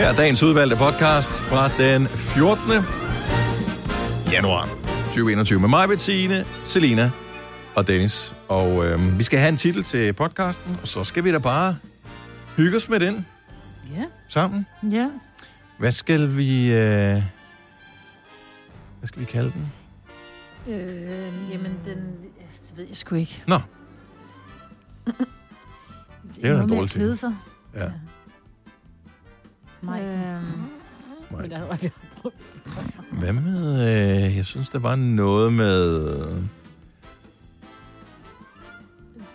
[0.00, 2.62] Her er dagens udvalgte podcast fra den 14.
[4.32, 4.68] januar
[5.04, 7.10] 2021 med mig, Bettine, Selina
[7.74, 8.34] og Dennis.
[8.48, 11.76] Og øh, vi skal have en titel til podcasten, og så skal vi da bare
[12.56, 13.26] hygge os med den
[13.96, 14.04] Ja.
[14.28, 14.66] sammen.
[14.92, 15.08] Ja.
[15.78, 16.72] Hvad skal vi...
[16.72, 17.22] Øh...
[18.98, 19.72] Hvad skal vi kalde den?
[20.74, 21.96] Øh, jamen, den...
[22.68, 23.42] Det ved jeg sgu ikke.
[23.46, 23.54] Nå.
[26.36, 27.34] Det er da en dårlig kede sig.
[27.74, 27.90] Ja.
[29.82, 30.02] Nej.
[30.04, 30.42] Øhm,
[31.80, 31.90] vi
[33.12, 33.72] Hvad med...
[34.26, 34.36] Øh...
[34.36, 36.00] Jeg synes, der var noget med...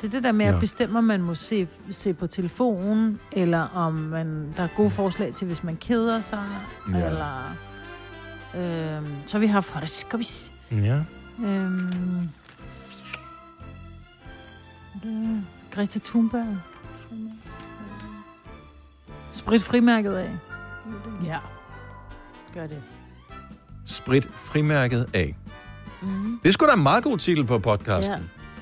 [0.02, 0.54] Det er det der med Ja.
[0.54, 4.90] at bestemme, om man må se, se på telefonen, eller om man, der er gode
[4.90, 6.44] forslag til, hvis man keder sig,
[6.94, 7.08] Ja.
[7.08, 7.56] eller...
[8.56, 10.52] Øhm, så har vi haft horoskops.
[10.72, 11.04] Ja.
[11.46, 12.30] Øhm,
[15.04, 16.58] det, Greta Thunberg.
[19.36, 20.30] Sprit frimærket af.
[21.26, 21.38] Ja.
[22.54, 22.78] Gør det.
[23.86, 25.36] Sprit frimærket af.
[26.02, 26.40] Mm.
[26.44, 28.16] Det er sgu da en meget god titel på podcasten.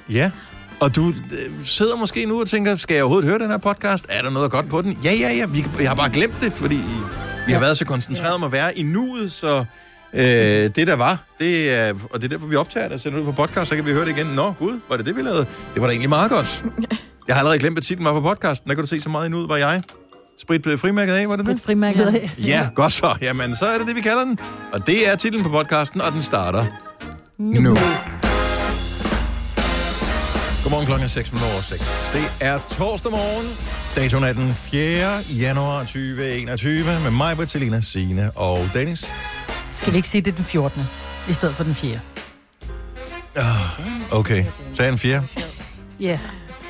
[0.09, 0.13] Ja.
[0.15, 0.31] Ja.
[0.79, 4.05] Og du øh, sidder måske nu og tænker, skal jeg overhovedet høre den her podcast?
[4.09, 4.97] Er der noget godt på den?
[5.03, 5.45] Ja, ja, ja.
[5.45, 6.81] Vi, jeg har bare glemt det, fordi
[7.47, 8.35] vi har været så koncentreret Ja.
[8.35, 9.65] om at være i nuet, så
[10.13, 13.17] øh, det der var, det er, og det er derfor, vi optager det og sender
[13.19, 14.27] det ud på podcast, så kan vi høre det igen.
[14.27, 15.45] Nå, gud, var det det, vi lavede?
[15.73, 16.65] Det var da egentlig meget godt.
[17.27, 18.69] Jeg har allerede glemt, hvad titlen var på podcasten.
[18.69, 19.83] Der kan du se så meget i nuet, var jeg.
[20.41, 21.61] Sprit øh, frimærket af, var det det?
[21.61, 22.31] Frimærket af.
[22.37, 23.15] Ja, godt så.
[23.21, 24.39] Jamen, så er det det, vi kalder den.
[24.73, 26.65] Og det er titlen på podcasten, og den starter
[27.37, 27.75] nu.
[30.63, 32.09] Godmorgen klokken er 6 minutter over 6.
[32.13, 33.47] Det er torsdag morgen.
[33.95, 35.09] Datoen er den 4.
[35.29, 39.11] januar 2021 med mig, Bertilina, Signe og Dennis.
[39.71, 40.81] Skal vi ikke sige, det er den 14.
[41.29, 41.99] i stedet for den 4.
[44.11, 45.23] Okay, så er den 4.
[45.99, 46.19] Ja.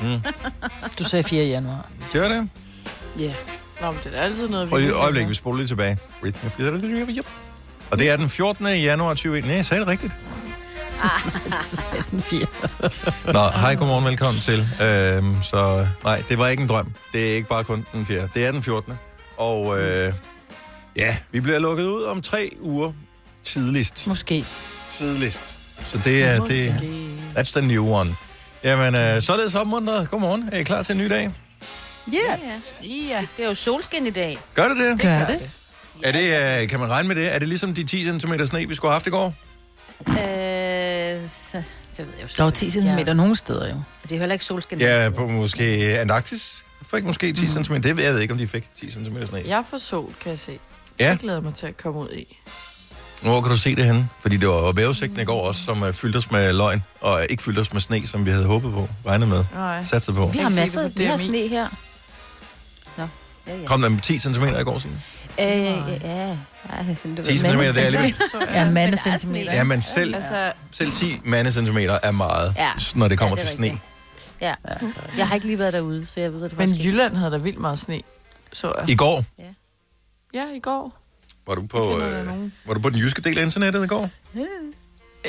[0.00, 0.20] Mm.
[0.98, 1.44] Du sagde 4.
[1.44, 1.86] januar.
[2.12, 2.48] Gør det?
[3.18, 3.32] Ja.
[3.84, 5.98] Nå, men det er altid noget, Prøv lige et øjeblik, vi spoler lige tilbage.
[7.90, 8.66] Og det er den 14.
[8.66, 9.40] januar 2021.
[9.40, 10.12] Nej, jeg sagde det rigtigt.
[12.20, 12.46] 4.
[13.32, 14.68] Nå, hej, godmorgen, velkommen til.
[14.82, 16.92] Øhm, så nej, det var ikke en drøm.
[17.12, 18.28] Det er ikke bare kun den 4.
[18.34, 18.94] Det er den 14.
[19.36, 20.12] Og øh,
[20.96, 22.92] ja, vi bliver lukket ud om tre uger
[23.42, 24.06] tidligst.
[24.06, 24.46] Måske.
[24.90, 25.58] Tidligst.
[25.86, 26.74] Så det er, det,
[27.36, 28.16] that's the new one.
[28.64, 30.10] Jamen, øh, således opmuntret.
[30.10, 30.48] Godmorgen.
[30.52, 31.30] Er I klar til en ny dag?
[32.12, 32.18] Ja.
[32.18, 33.26] Ja, ja.
[33.36, 34.38] Det er jo solskin i dag.
[34.54, 35.00] Gør det det?
[35.00, 35.50] Gør det.
[36.02, 37.34] Er det, øh, kan man regne med det?
[37.34, 39.34] Er det ligesom de 10 cm sne, vi skulle have haft i går?
[40.08, 40.14] Øh,
[41.30, 41.62] så,
[41.96, 43.12] det ved jeg jo Der var 10 cm Ja.
[43.12, 43.76] nogle steder jo.
[44.02, 44.80] Det er heller ikke solskin.
[44.80, 45.64] Ja, på måske
[46.00, 46.64] Antarktis.
[46.94, 47.64] Fik måske 10 Mhm.
[47.64, 47.74] cm.
[47.74, 49.42] Det ved jeg ved ikke, om de fik 10 cm sne.
[49.46, 50.58] Jeg får sol, kan jeg se.
[51.00, 51.08] Ja.
[51.08, 52.36] Jeg glæder mig til at komme ud i.
[53.22, 54.08] Hvor kan du se det henne?
[54.20, 57.42] Fordi det var vævesigten i går også, som uh, fyldte os med løgn, og ikke
[57.42, 59.84] fyldte os med sne, som vi havde håbet på, regnet med, Nej.
[59.84, 60.26] satset på.
[60.26, 61.24] Vi har Ikke se masser, det vi har DMI.
[61.24, 61.66] sne her.
[63.46, 63.66] Ja, ja.
[63.66, 65.02] Kom der med 10 cm i går, Signe?
[65.40, 65.74] Øh, ja,
[66.04, 66.28] ja.
[66.88, 68.14] ja sådan, du 10 cm, det er alligevel.
[68.52, 69.40] Ja, Men mandecentimeter.
[69.50, 73.40] altså, Ja, men selv, Altså, selv 10 mandecentimeter er meget, Ja, når det kommer ja,
[73.42, 73.66] det til sne.
[73.66, 73.82] rigtigt.
[74.40, 74.54] Ja.
[75.16, 77.38] Jeg har ikke lige været derude, så jeg ved, det men faktisk Jylland havde der
[77.38, 78.00] vildt meget sne,
[78.52, 78.90] så jeg.
[78.90, 79.24] I går
[80.34, 80.98] Ja, i går.
[81.46, 82.26] var du på, øh,
[82.66, 84.10] var du på den jyske del af internettet i går?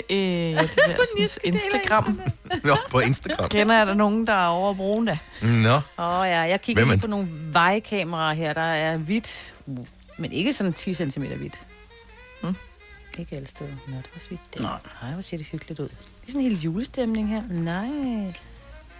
[0.09, 2.21] Øh, ja, det der sådan, Instagram.
[2.63, 3.49] Nå, på Instagram.
[3.49, 5.17] Kender jeg der nogen, der er over da?
[5.41, 9.53] Nå, Åh oh, ja, jeg kigger er lige på nogle vejkameraer her, der er hvidt,
[10.17, 11.59] men ikke sådan 10 cm hvidt.
[12.41, 12.55] Hmm.
[13.17, 13.71] Ikke alle steder.
[13.87, 14.61] Nå, det var så vidt der.
[15.01, 15.87] Nej, hvor ser det hyggeligt ud.
[15.87, 17.41] Det er sådan en hel julestemning her.
[17.49, 18.33] Nej.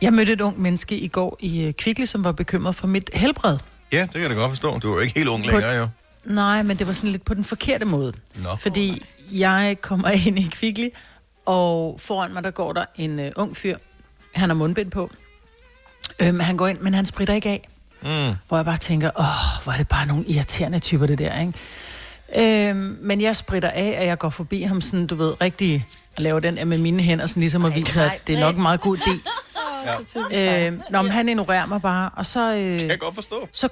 [0.01, 3.09] Jeg mødte et ung menneske i går i øh, Kvickly, som var bekymret for mit
[3.13, 3.57] helbred.
[3.91, 4.79] ja, det kan jeg da godt forstå.
[4.79, 5.87] Du er jo ikke helt ung længere, jo.
[6.25, 8.13] Nej, men det var sådan lidt på den forkerte måde.
[8.35, 10.89] Nå, Fordi jeg kommer ind i Kvickly,
[11.45, 13.77] og foran mig, der går der en uh, ung fyr.
[14.33, 15.09] Han har mundbind på.
[16.19, 17.69] Øhm, han går ind, men han spritter ikke af.
[18.01, 18.35] mm.
[18.47, 22.69] Hvor jeg bare tænker, åh, hvor er det bare nogle irriterende typer, det der, ikke?
[22.69, 25.85] Øhm, men jeg spritter af, og jeg går forbi ham sådan, du ved, rigtig
[26.17, 28.61] laver den der med mine hænder, sådan ligesom at vise, at det er nok en
[28.61, 29.11] meget god idé.
[30.31, 30.67] Ja.
[30.67, 33.47] Øhm, nå, men han ignorerer mig bare, og så, øh, kan jeg godt forstå.
[33.51, 33.69] så,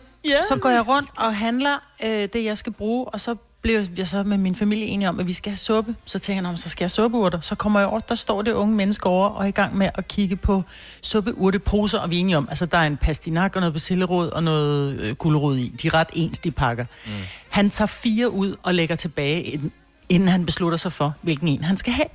[0.47, 4.07] så går jeg rundt og handler øh, det, jeg skal bruge, og så bliver jeg
[4.07, 5.95] så med min familie enige om, at vi skal have suppe.
[6.05, 7.39] Så tænker jeg, "Nå, men så skal jeg have suppeurter.
[7.39, 9.89] Så kommer jeg over, der står det unge menneske over og er i gang med
[9.95, 10.63] at kigge på
[11.01, 14.43] suppeurteposer, og vi er enige om, altså der er en pastinak og noget basilerod og
[14.43, 15.67] noget øh, gulerod i.
[15.81, 16.85] De er ret ens, de pakker.
[17.05, 17.11] Mm.
[17.49, 19.61] Han tager fire ud og lægger tilbage,
[20.09, 22.07] inden- han beslutter sig for, hvilken en han skal have.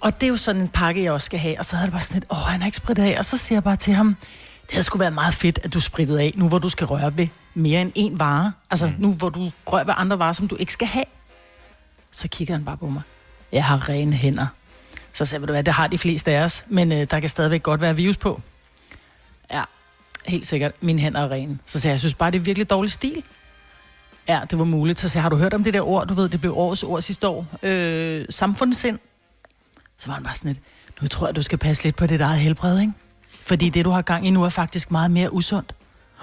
[0.00, 1.58] Og det er jo sådan en pakke, jeg også skal have.
[1.58, 3.18] Og så havde det bare sådan lidt, åh, han har ikke spritet af.
[3.18, 4.16] Og så siger jeg bare til ham,
[4.68, 7.16] det havde sgu været meget fedt, at du sprittede af, nu hvor du skal røre
[7.16, 8.52] ved mere end én vare.
[8.70, 8.94] Altså mm.
[8.98, 11.04] nu hvor du rører ved andre varer, som du ikke skal have.
[12.10, 13.02] Så kigger han bare på mig.
[13.52, 14.46] Jeg har rene hænder.
[15.12, 17.20] Så sagde jeg, "Ved du hvad, det har de fleste af os, men øh, der
[17.20, 18.40] kan stadigvæk godt være virus på.
[19.52, 19.62] Ja,
[20.26, 20.72] helt sikkert.
[20.82, 21.58] Mine hænder er rene.
[21.66, 23.22] Så sagde jeg, jeg synes bare, det er virkelig dårlig stil.
[24.28, 25.00] Ja, det var muligt.
[25.00, 26.06] Så sagde jeg, har du hørt om det der ord?
[26.06, 27.46] Du ved, det blev årets ord sidste år.
[27.62, 28.98] Øh, samfundssind.
[29.98, 30.62] Så var han bare sådan lidt,
[31.00, 32.92] nu tror jeg, du skal passe lidt på dit eget helbred, ikke?
[33.46, 35.74] Fordi det, du har gang i nu, er faktisk meget mere usundt.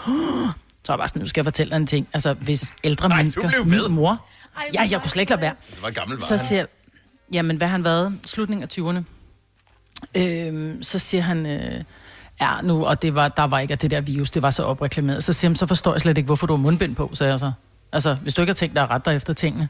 [0.06, 2.08] Så var jeg bare sådan, nu skal jeg fortælle dig en ting.
[2.14, 3.66] Altså, hvis ældre Nej, mennesker, ved.
[3.66, 4.26] min mor...
[4.74, 5.54] Ja, jeg kunne slet ikke lade være.
[5.68, 6.46] Altså, hvor gammel var Så han?
[6.46, 6.66] siger
[7.34, 8.20] jamen hvad har han været?
[8.26, 9.04] Slutningen af 20'erne.
[10.18, 11.84] Øhm, så siger han, øh,
[12.42, 14.64] ja nu, og det var, der var ikke at det der virus, det var så
[14.64, 15.24] opreklameret.
[15.24, 17.40] Så siger han, så forstår jeg slet ikke, hvorfor du har mundbind på, sagde jeg
[17.40, 17.52] så.
[17.92, 19.70] Altså, hvis du ikke har tænkt dig at rette dig efter tingene.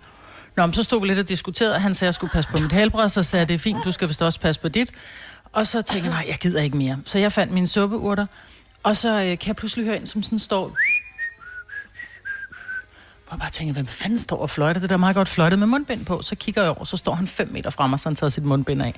[0.57, 2.57] Nå, men så stod vi lidt og diskuterede, han sagde, at jeg skulle passe på
[2.57, 4.91] mit helbred, så sagde jeg, det er fint, du skal vist også passe på dit.
[5.55, 6.97] Og så tænkte jeg, nej, jeg gider ikke mere.
[7.05, 8.25] Så jeg fandt mine suppeurter,
[8.83, 10.77] og så øh, kan jeg pludselig høre en, som sådan står...
[13.27, 14.81] Og bare tænker, hvem fanden står og fløjter?
[14.81, 16.21] Det der er meget godt fløjtet med mundbind på.
[16.21, 18.43] Så kigger jeg over, så står han 5 meter fra mig, så han taget sit
[18.43, 18.93] mundbind af.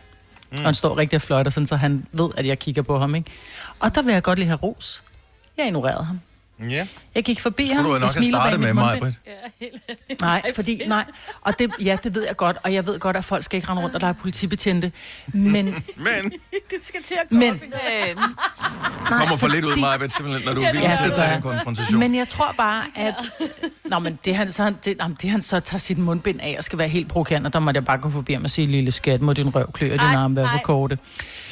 [0.51, 0.57] Mm.
[0.57, 3.15] Og han står rigtig og fløjter, sådan, så han ved, at jeg kigger på ham.
[3.15, 3.31] Ikke?
[3.79, 5.03] Og der vil jeg godt lige have ros.
[5.57, 6.19] Jeg ignorerede ham.
[6.69, 6.87] Ja.
[7.15, 7.77] Jeg gik forbi ham.
[7.77, 8.99] Skulle du nok have startet med mig.
[8.99, 10.21] Britt?
[10.21, 11.05] Nej, fordi, nej.
[11.41, 13.69] Og det, ja, det ved jeg godt, og jeg ved godt, at folk skal ikke
[13.69, 14.91] rende rundt, og der er politibetjente.
[15.33, 15.65] Men,
[15.97, 16.31] Men
[17.29, 18.15] men, Øh,
[19.19, 21.35] kommer for lidt ud, Maja, simpelthen, når du er villig Ja, til det at tage
[21.35, 21.99] en konfrontation.
[21.99, 23.15] men jeg tror bare, at...
[23.85, 26.55] Nå, men det han, så, han, det, jamen, det han så tager sit mundbind af
[26.57, 28.91] og skal være helt provokerende, der måtte jeg bare gå forbi ham og sige, lille
[28.91, 30.97] skat, må din røv klø og din arm være for korte.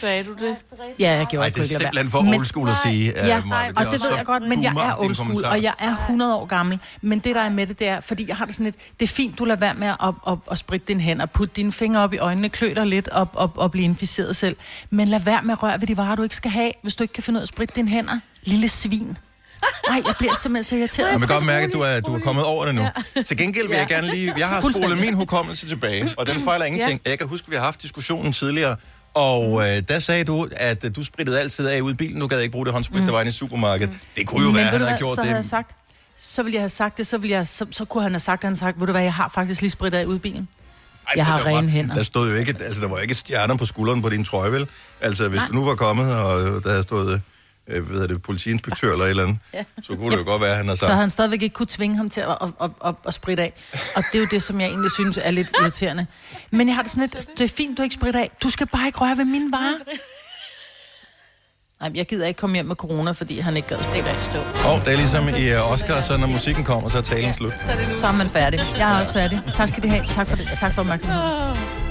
[0.06, 0.56] Sagde du det?
[1.00, 3.48] Ja, jeg gjorde Ej, det er simpelthen for Men- old school at sige, Ja, uh,
[3.48, 3.70] Maja.
[3.76, 6.46] og det ved jeg godt, men jeg er old school, og jeg er 100 år
[6.46, 6.80] gammel.
[7.02, 9.06] Men det, der er med det, det er, fordi jeg har det sådan lidt, det
[9.10, 11.72] er fint, du lader være med at, at, at, at spritte dine hænder, putte dine
[11.72, 14.56] fingre op i øjnene, klø dig lidt og, og, og blive inficeret selv.
[14.90, 17.04] Men lad være med at røre ved de varer, du ikke skal have, hvis du
[17.04, 18.20] ikke kan finde ud af at spritte dine hænder.
[18.44, 19.18] Lille svin.
[19.90, 21.12] Nej, jeg bliver simpelthen så irriteret.
[21.12, 22.86] Jeg kan godt mærke, at du er, du er kommet over det nu.
[23.26, 24.34] Til gengæld vil jeg gerne lige...
[24.38, 27.02] Jeg har spolet min hukommelse tilbage, og den fejler ingenting.
[27.06, 28.76] Jeg kan huske, at vi har haft diskussionen tidligere,
[29.16, 32.20] og øh, der sagde du, at øh, du sprittede altid af ude i bilen.
[32.20, 33.94] Nu gad jeg ikke bruge det håndsprit, der var inde i supermarkedet.
[34.18, 35.28] Det kunne jo Men være, ved han du havde hvad, gjort så det.
[35.30, 35.76] havde jeg sagt,
[36.22, 38.44] så ville jeg have sagt det, så, ville jeg, så, så kunne han have sagt,
[38.44, 40.48] han sagt, ved du hvad, jeg har faktisk lige spritet af ude i bilen.
[41.08, 41.96] Ej, Jeg har var- rene hænder.
[41.96, 44.68] Der stod jo ikke, altså der var ikke stjerner på skulderen på din trøje, vel?
[45.02, 47.20] Altså, hvis du nu var kommet, og der havde stået, øh,
[47.66, 49.38] hvad hedder det, politiinspektør eller et eller andet,
[49.86, 51.68] så kunne det jo godt være, at han Så sagt, havde han stadigvæk ikke kunne
[51.70, 53.54] tvinge ham til at, at, at, at, at spritte af.
[53.96, 56.08] Og det er jo det, som jeg egentlig synes er lidt irriterende.
[56.52, 58.32] Men jeg har det sådan lidt, det er fint, du ikke spritter af.
[58.44, 59.78] Du skal bare ikke røre ved mine varer.
[61.82, 64.24] Nej, jeg gider ikke komme hjem med corona, fordi han ikke gad spritte af.
[64.24, 64.40] Stå.
[64.40, 67.54] Oh, det er ligesom i uh, Oscar, så når musikken kommer, så er talen slut.
[67.96, 68.60] Så er man færdig.
[68.78, 69.42] Jeg er også færdig.
[69.56, 70.06] Tak skal I have.
[70.12, 70.50] Tak for det.
[70.60, 71.85] Tak for opmærksomheden.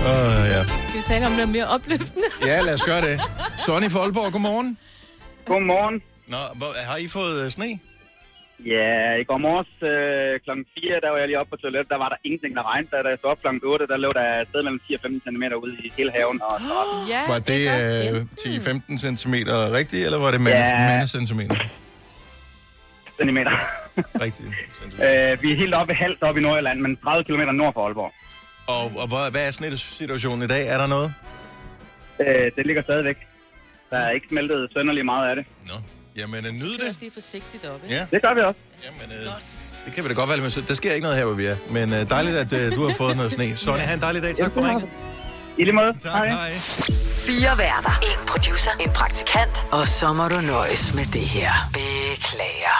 [0.00, 0.60] Åh, uh, ja.
[0.88, 2.26] Skal vi tale om noget mere opløftende?
[2.50, 3.14] Ja, lad os gøre det.
[3.56, 4.78] Sonny fra Aalborg, godmorgen.
[5.46, 5.96] Godmorgen.
[6.32, 7.70] Nå, hvor, har I fået uh, sne?
[8.74, 8.92] Ja,
[9.22, 10.50] i går morges øh, kl.
[10.80, 12.90] 4, der var jeg lige oppe på toilettet, der var der ingenting, der regnede.
[13.04, 13.48] Da jeg stod op kl.
[13.64, 16.38] 8, der lå der et sted mellem 10 og 15 cm ude i hele haven.
[16.48, 16.76] Og så
[17.14, 18.18] Ja, Var det er uh,
[19.06, 19.34] 10-15 cm
[19.78, 20.78] rigtigt, eller var det mandes, Ja.
[20.90, 21.56] mandescentimeter?
[23.18, 23.54] centimeter.
[24.24, 24.48] Rigtigt.
[24.80, 25.32] centimeter.
[25.32, 27.82] øh, vi er helt oppe i Hals oppe i Nordjylland, men 30 km nord for
[27.86, 28.12] Aalborg.
[28.70, 30.62] Og, og hvad, hvad er snitsituationen i dag?
[30.74, 31.14] Er der noget?
[32.20, 33.16] Øh, det ligger stadigvæk.
[33.90, 35.44] Der er ikke smeltet sønderlig meget af det.
[35.66, 35.74] Nå,
[36.20, 37.00] jamen uh, nyd Det er det.
[37.00, 37.94] lige forsigtigt op, ikke?
[37.96, 38.60] Ja, Det gør vi også.
[38.86, 39.34] jamen uh,
[39.84, 41.56] det kan vi da godt være, men der sker ikke noget her, hvor vi er.
[41.70, 43.56] Men uh, dejligt, at uh, du har fået noget sne.
[43.56, 44.34] Sonny, have en dejlig dag.
[44.34, 44.88] Tak for ringet.
[45.60, 45.92] I lige måde.
[46.00, 46.50] Tak, hej.
[47.28, 47.94] Fire værter.
[48.10, 48.72] En producer.
[48.84, 49.54] En praktikant.
[49.78, 51.52] Og så må du nøjes med det her.
[51.78, 52.76] Beklager.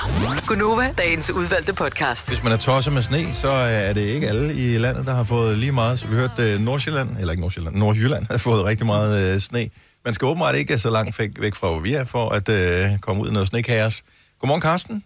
[0.48, 2.28] Gunova, dagens udvalgte podcast.
[2.32, 3.50] Hvis man er tosset med sne, så
[3.88, 5.98] er det ikke alle i landet, der har fået lige meget.
[5.98, 9.62] Så vi hørte uh, Nordsjælland, eller ikke Nordsjælland, Nordjylland har fået rigtig meget uh, sne.
[10.04, 12.98] Man skal åbenbart ikke så langt væk, væk fra, hvor vi er, for at uh,
[13.04, 13.96] komme ud i noget snekaos.
[14.40, 14.96] Godmorgen, Karsten.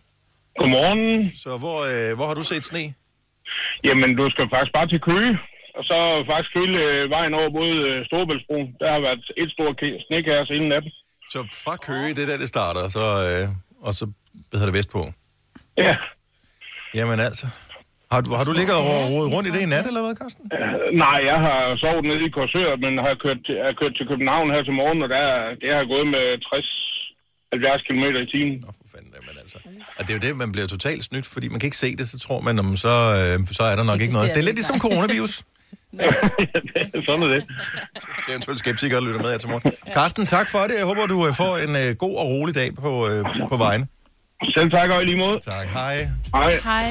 [0.61, 1.31] Godmorgen.
[1.43, 2.85] Så hvor, uh, hvor har du set sne?
[3.87, 5.33] Jamen, du skal faktisk bare til Køge,
[5.79, 5.97] og så
[6.31, 8.69] faktisk hele øh, vejen over mod øh, Storebæltsbroen.
[8.81, 9.77] Der har været et stort
[10.07, 10.91] snekaos inden natten.
[11.33, 13.45] Så fra Køge, det er der, det starter, så, øh,
[13.87, 14.05] og så
[14.49, 15.01] hvad hedder det vestpå.
[15.87, 15.95] Ja.
[16.99, 17.47] Jamen altså.
[18.13, 20.45] Har du, har du ligget og rodet rundt i det i nat, eller hvad, Karsten?
[20.59, 24.07] Øh, nej, jeg har sovet nede i Korsør, men har kørt, til- er kørt til
[24.11, 28.55] København her til morgen, og der, er- det har gået med 60-70 km i timen.
[28.67, 29.59] Nå, for fanden, men altså.
[29.99, 32.07] Og det er jo det, man bliver totalt snydt, fordi man kan ikke se det,
[32.13, 34.29] så tror man, om så, øh, så er der nok ikke noget.
[34.35, 35.35] Det er lidt ligesom coronavirus.
[37.07, 37.45] Sådan er det.
[38.25, 39.73] Til eventuelt skeptikere, der lytter med her til morgen.
[39.95, 40.75] Karsten, tak for det.
[40.79, 43.89] Jeg håber, du øh, får en øh, god og rolig dag på, øh, på vejen.
[44.57, 45.41] Selv tak og i lige måde.
[45.41, 46.09] Tak, hej.
[46.35, 46.61] Hej.
[46.65, 46.87] Hej.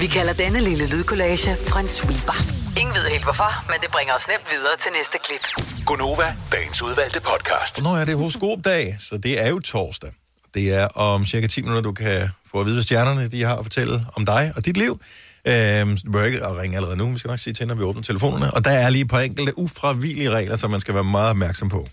[0.00, 1.50] Vi kalder denne lille lydkollage
[1.80, 2.38] en sweeper.
[2.80, 5.44] Ingen ved helt hvorfor, men det bringer os nemt videre til næste klip.
[5.86, 7.82] Gunova, dagens udvalgte podcast.
[7.82, 10.10] Nå er det horoskopdag, så det er jo torsdag.
[10.54, 13.56] Det er om cirka 10 minutter, du kan få at vide, hvad stjernerne de har
[13.56, 15.00] at fortælle om dig og dit liv.
[15.46, 17.12] Øhm, så du behøver ikke at ringe allerede nu.
[17.12, 18.54] Vi skal nok sige til, når vi åbner telefonerne.
[18.54, 21.68] Og der er lige et par enkelte ufravigelige regler, som man skal være meget opmærksom
[21.68, 21.86] på.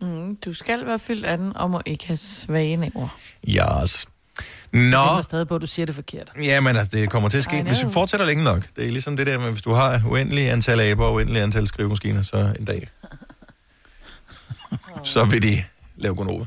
[0.00, 3.18] Mm, du skal være fyldt af den, og må ikke have svage næver.
[3.48, 4.06] Yes.
[4.72, 4.80] Nå,
[5.16, 6.32] Jeg stadig på, at du siger det forkert.
[6.42, 8.62] jamen altså, det kommer til at ske, hvis vi fortsætter længe nok.
[8.76, 11.66] Det er ligesom det der med, hvis du har uendelig antal aber og uendelig antal
[11.66, 12.88] skrivemaskiner, så en dag,
[15.12, 15.64] så vil de
[15.96, 16.44] lave gonova.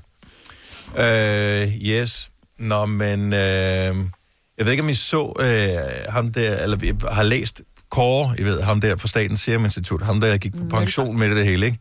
[0.97, 2.29] Øh, yes.
[2.57, 3.95] Nå, men øh,
[4.57, 8.43] jeg ved ikke, om I så øh, ham der, eller vi har læst Kåre, I
[8.43, 11.65] ved, ham der fra Statens Serum Institut, ham der gik på pension med det hele,
[11.65, 11.79] ikke?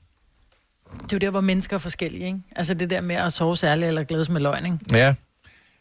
[0.92, 2.38] Det er jo der, hvor mennesker er forskellige, ikke?
[2.56, 4.78] Altså det der med at sove særligt eller glædes med løgn, ikke?
[4.92, 5.14] Ja,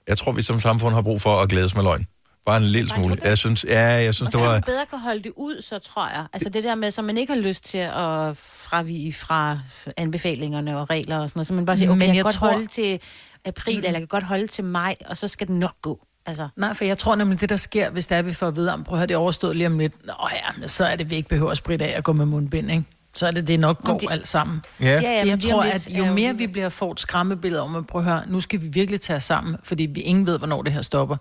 [0.08, 2.08] jeg tror, vi som samfund har brug for at glædes med løgn.
[2.48, 3.16] Bare en lille smule.
[3.16, 3.28] tror?
[3.28, 4.52] Jeg synes, ja, jeg synes, Og det var...
[4.54, 6.26] man bedre kan holde det ud, så tror jeg.
[6.34, 9.60] Altså det der med, så man ikke har lyst til at fravige fra
[9.98, 11.48] anbefalingerne og regler og sådan noget.
[11.48, 13.00] Så man bare siger, okay, Men jeg kan jeg godt tror- holde til
[13.46, 16.00] april, eller jeg kan godt holde til maj, og så skal det nok gå.
[16.26, 18.56] Altså, Nej, for jeg tror nemlig, det der sker, hvis der er, vi får at
[18.56, 20.06] vide, om, prøv at høre, det er overstået lige om lidt.
[20.06, 22.26] Nå ja, men så er det, vi ikke behøver at spritte af at gå med
[22.26, 22.84] mundbind, ikke?
[23.14, 24.12] Så er det, det nok går det- det...
[24.12, 24.62] alt sammen.
[24.82, 27.76] Ja, ja, Ja, jeg tror, lidt at jo mere vi bliver fået et skræmmebillede om,
[27.76, 30.38] at prøv at høre, nu skal vi virkelig tage os sammen, fordi vi ingen ved,
[30.38, 31.18] hvornår det her stopper,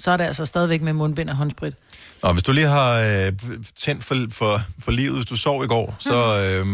[0.00, 1.74] så er det altså stadigvæk med mundbind og håndsprit.
[2.22, 3.32] Nå, hvis du lige har øh,
[3.76, 6.66] tændt for, for, for livet, hvis du sov i går, så, øh,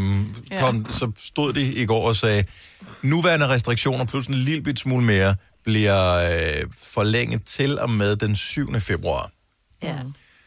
[0.51, 0.61] Ja.
[0.61, 2.45] kom, så stod de i går og sagde,
[3.03, 8.37] nuværende restriktioner plus en lille bit smule mere bliver øh, forlænget til og med den
[8.37, 8.81] 7.
[8.81, 9.31] februar.
[9.83, 9.95] ja.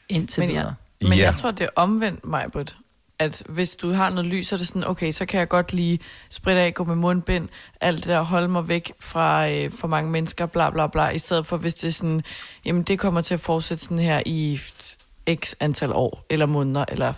[0.10, 0.74] Indtil Men, videre.
[1.02, 1.08] ja.
[1.08, 1.24] Men Ja.
[1.26, 2.76] jeg tror, det er omvendt, Majbrit.
[3.20, 5.74] At hvis du har noget lys, så er det sådan, okay, så kan jeg godt
[5.74, 7.50] lige spritte af, gå med mundbind,
[7.82, 11.18] alt det der, holde mig væk fra øh, for mange mennesker, bla bla bla, i
[11.18, 12.24] stedet for hvis det er sådan,
[12.66, 14.60] jamen det kommer til at fortsætte sådan her i
[15.36, 17.14] x antal år, eller måneder, eller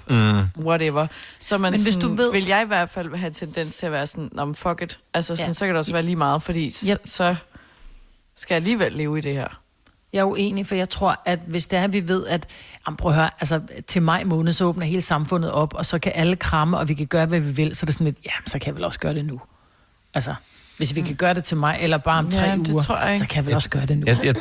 [0.57, 0.63] Mm.
[0.65, 1.07] whatever.
[1.39, 3.85] Så man Men hvis sådan, du ved- vil jeg i hvert fald have tendens til
[3.85, 4.99] at være sådan, men fuck it.
[5.13, 5.53] Altså sådan, Ja.
[5.53, 7.01] så kan det også være lige meget, fordi yep.
[7.05, 7.35] så
[8.35, 9.59] skal jeg alligevel leve i det her.
[10.13, 12.47] Jeg er uenig, for jeg tror, at hvis det er, at vi ved, at
[12.87, 15.99] jamen, prøv at høre, altså, til maj måned, så åbner hele samfundet op, og så
[15.99, 18.17] kan alle kramme, og vi kan gøre, hvad vi vil, så er det sådan lidt,
[18.25, 19.41] jamen, så kan jeg vel også gøre det nu.
[20.13, 20.35] Altså,
[20.77, 22.97] hvis vi kan gøre det til maj, eller bare om tre Ja, det uger, tror
[22.97, 23.19] jeg ikke.
[23.19, 24.03] så kan vel også gøre det nu.
[24.07, 24.35] Jeg, jeg,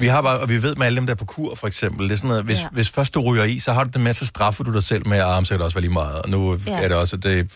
[0.00, 2.08] vi har bare, og vi ved med alle dem, der er på kur, for eksempel,
[2.08, 2.62] det er sådan noget, hvis, ja.
[2.62, 2.68] Ja.
[2.72, 5.08] hvis først du ryger i, så har du det med, så straffer du dig selv
[5.08, 6.72] med, at så kan det også være lige meget, og nu ja.
[6.72, 6.82] Ja.
[6.82, 7.52] er det også, det,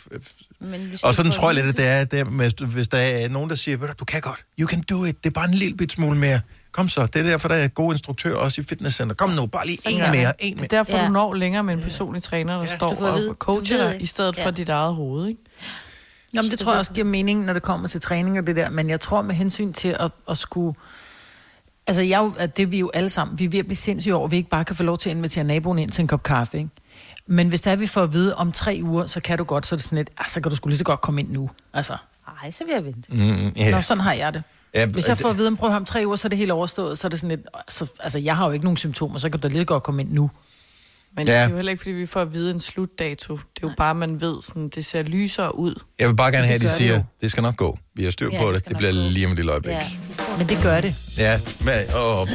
[0.61, 2.99] Men vi og sådan tror jeg lidt, at det er, det er med, hvis der
[2.99, 5.35] er nogen, der siger, ved du, du kan godt, you can do it, det er
[5.35, 6.40] bare en lille bit smule mere.
[6.72, 9.14] Kom så, det er derfor, der er gode instruktører også i fitnesscenter.
[9.14, 10.62] Kom nu, bare lige en gør mere, en mere.
[10.64, 10.98] Det er derfor, Ja.
[11.02, 11.06] ja.
[11.06, 12.68] du når længere med en personlig træner, der Ja.
[12.70, 12.76] ja.
[12.76, 14.50] står vide, og coacher dig, i stedet for Ja.
[14.50, 15.40] dit eget hoved, ikke?
[16.32, 18.56] Nå, men det tror jeg også giver mening, når det kommer til træning og det
[18.56, 20.74] der, men jeg tror med hensyn til at, at skulle...
[21.86, 23.76] Altså, jeg, er at det er vi jo alle sammen, vi er ved at blive
[23.76, 26.02] sindssyge over, at vi ikke bare kan få lov til at invitere naboen ind til
[26.02, 26.70] en kop kaffe, ikke?
[27.26, 29.66] Men hvis der er, vi får at vide om tre uger, så kan du godt,
[29.66, 31.30] så er det sådan lidt, ah, så kan du sgu lige så godt komme ind
[31.32, 31.50] nu.
[31.74, 31.96] Altså,
[32.42, 33.12] Ej, så vil jeg vente.
[33.12, 33.34] Mm, ja.
[33.56, 33.70] ja.
[33.70, 34.42] Nå, sådan har jeg det.
[34.74, 36.26] Ja, Hvis jeg det- får at vide om, prøv at høre, om tre uger, så
[36.26, 38.64] er det helt overstået, så er det sådan lidt, så, altså, jeg har jo ikke
[38.64, 40.30] nogen symptomer, så kan du lige godt komme ind nu.
[41.16, 41.32] Men Ja.
[41.32, 43.32] det er jo heller ikke, fordi vi får at vide en slutdato.
[43.34, 45.74] Det er jo bare, man ved, sådan, det ser lysere ud.
[45.98, 47.02] Jeg vil bare gerne have, at de det siger, jo.
[47.20, 47.78] det skal nok gå.
[47.94, 48.68] Vi har styr Ja, på det det.
[48.68, 48.98] Det bliver gå.
[49.10, 49.72] lige om et lille øjeblik.
[49.72, 49.86] Ja.
[50.38, 50.94] Men det gør det.
[51.18, 52.28] Ja, men, og,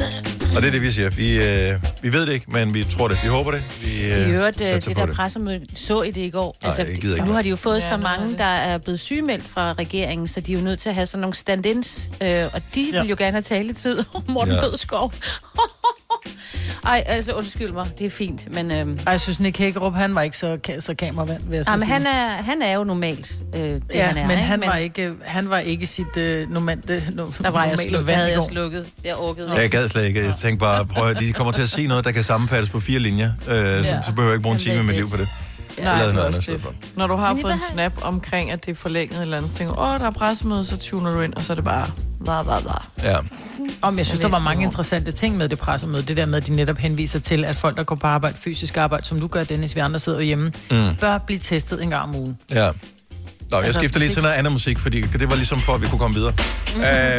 [0.58, 1.10] og det er det, vi siger.
[1.10, 3.18] Vi, øh, vi ved det ikke, men vi tror det.
[3.22, 3.62] Vi håber det.
[3.82, 6.56] Vi, I øh, øvrigt, øh, det der pressemøde, så I det i går?
[6.62, 7.26] Altså, jeg gider ikke.
[7.26, 10.40] nu har de jo fået Ja, så mange, der er blevet sygemeldt fra regeringen, så
[10.40, 13.00] de er jo nødt til at have sådan nogle stand-ins, øh, og de ja.
[13.00, 13.98] vil jo gerne have taletid.
[14.28, 14.60] Morten Ja.
[14.64, 14.68] ja.
[14.70, 15.12] Bødskov.
[16.86, 17.86] Ej, altså, undskyld mig.
[17.98, 18.72] Det er fint, men...
[18.72, 21.64] Øhm, Ej, jeg synes, Nick Hækkerup, han var ikke så, ka- så kameravand, vil jeg
[21.64, 21.92] så ej, men sige.
[21.92, 24.22] han er, han er jo normalt, øh, det ja, han er.
[24.22, 24.42] men ikke?
[24.42, 26.80] han var ikke, han var ikke sit øh, normale,
[27.12, 28.86] no, Der var jeg, slukket, vand havde jeg slukket.
[29.04, 30.24] Jeg orkede Jeg gad slet ikke.
[30.24, 32.80] Jeg tænkte bare, prøv at de kommer til at sige noget, der kan sammenfattes på
[32.80, 33.30] fire linjer.
[33.48, 35.16] Øh, så, så behøver jeg ikke bruge en Jamen, time af er mit liv på
[35.16, 35.28] det.
[35.82, 36.96] Nej, det er noget også andet det.
[36.96, 39.58] Når du har fået en snap omkring, at det er forlænget et eller andet, så
[39.58, 41.86] tænker åh, der er pressemøde, så tuner du ind, og så er det bare,
[42.24, 42.72] bla, bla, bla.
[43.10, 43.16] Ja.
[43.82, 46.02] Om jeg synes, der var mange interessante ting med det pressemøde.
[46.02, 48.76] Det der med, at de netop henviser til, at folk, der går på arbejde, fysisk
[48.76, 50.96] arbejde, som du gør, Dennis, vi andre sidder hjemme, mm.
[51.00, 52.38] bør blive testet en gang om ugen.
[52.50, 52.70] Ja.
[53.50, 55.82] Nå, jeg Altså, skifter lige til noget andet musik, fordi det var ligesom for, at
[55.82, 56.34] vi kunne komme videre.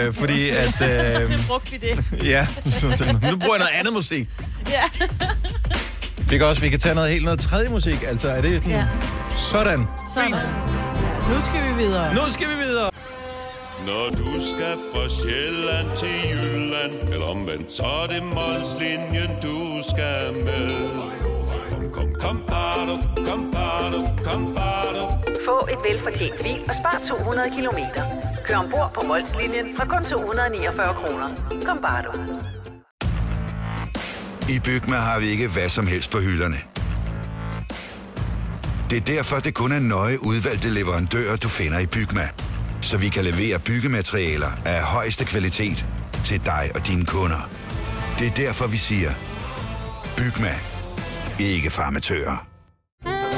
[0.08, 0.74] øh, fordi at...
[1.22, 2.06] Øh, Brugte vi det?
[2.34, 4.30] ja, så, så, nu bruger jeg noget andet musik.
[4.70, 4.82] Ja.
[6.30, 8.04] Vi kan også vi kan tage noget helt noget tredje musik.
[8.08, 8.72] Altså, er det sådan...
[8.72, 8.86] Ja.
[9.52, 9.88] Sådan.
[10.14, 10.30] Sådan.
[10.30, 10.56] Fint.
[11.32, 12.14] Nu skal vi videre.
[12.14, 12.90] Nu skal vi videre.
[13.86, 19.58] Når du skal fra Sjælland til Jylland Eller omvendt, så er det Molslinjen, du
[19.92, 20.70] skal med
[21.70, 22.96] Kom, kom, kom, bado,
[23.28, 25.04] kom, bado, kom, bado.
[25.46, 28.04] Få et velfortjent bil og spar 200 kilometer.
[28.46, 31.28] Kør ombord på Molslinjen fra kun 249 kroner.
[31.66, 32.12] Kom bare du.
[34.50, 36.58] I Bygma har vi ikke hvad som helst på hylderne.
[38.90, 42.30] Det er derfor, det kun er nøje udvalgte leverandører, du finder i Bygma.
[42.82, 45.86] Så vi kan levere byggematerialer af højeste kvalitet
[46.24, 47.50] til dig og dine kunder.
[48.20, 49.12] Det er derfor, vi siger,
[50.18, 50.56] Bygma.
[51.40, 52.48] Ikke farmatører.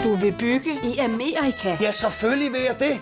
[0.03, 1.77] Du vil bygge i Amerika?
[1.81, 3.01] Ja, selvfølgelig vil jeg det.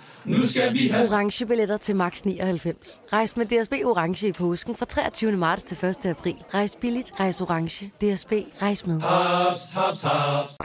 [0.25, 1.05] Nu skal vi have...
[1.11, 3.01] Orange billetter til max 99.
[3.13, 5.31] Rejs med DSB Orange i påsken fra 23.
[5.31, 6.05] marts til 1.
[6.05, 6.35] april.
[6.53, 7.85] Rejs billigt, rejs orange.
[8.01, 8.31] DSB,
[8.61, 9.01] rejs med.
[9.01, 10.57] Haps, haps, haps.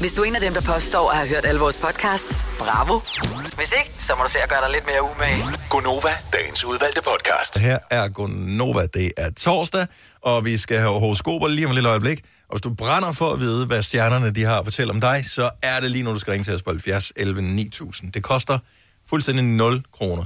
[0.00, 2.94] Hvis du er en af dem, der påstår at have hørt alle vores podcasts, bravo.
[3.56, 5.42] Hvis ikke, så må du se at gøre dig lidt mere umage.
[5.70, 7.58] Gonova, dagens udvalgte podcast.
[7.58, 8.86] Her er Gonova.
[8.94, 9.86] Det er torsdag,
[10.20, 12.20] og vi skal have horoskoper lige om et lille øjeblik.
[12.48, 15.24] Og hvis du brænder for at vide, hvad stjernerne de har at fortælle om dig,
[15.26, 18.12] så er det lige nu, du skal ringe til os på 70 11 9000.
[18.12, 18.58] Det koster
[19.08, 20.24] fuldstændig 0 kroner.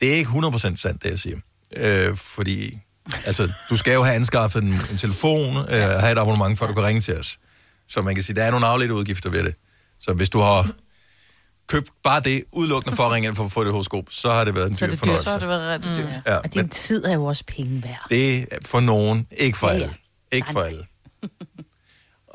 [0.00, 1.36] Det er ikke 100% sandt, det jeg siger.
[1.76, 2.78] Øh, fordi,
[3.26, 6.74] altså, du skal jo have anskaffet en, en telefon, øh, have et abonnement, før du
[6.74, 7.38] kan ringe til os.
[7.88, 9.54] Så man kan sige, der er nogle afledte udgifter ved det.
[10.00, 10.70] Så hvis du har
[11.66, 14.44] købt bare det udelukkende for at ringe ind for at få det horoskop, så har
[14.44, 15.24] det været en dyr fornøjelse.
[15.24, 16.08] Så har det været rigtig dyrt.
[16.26, 18.06] Ja, Og din tid er jo også penge værd.
[18.10, 19.94] Det er for nogen, ikke for alle.
[20.32, 20.84] Ikke for alle.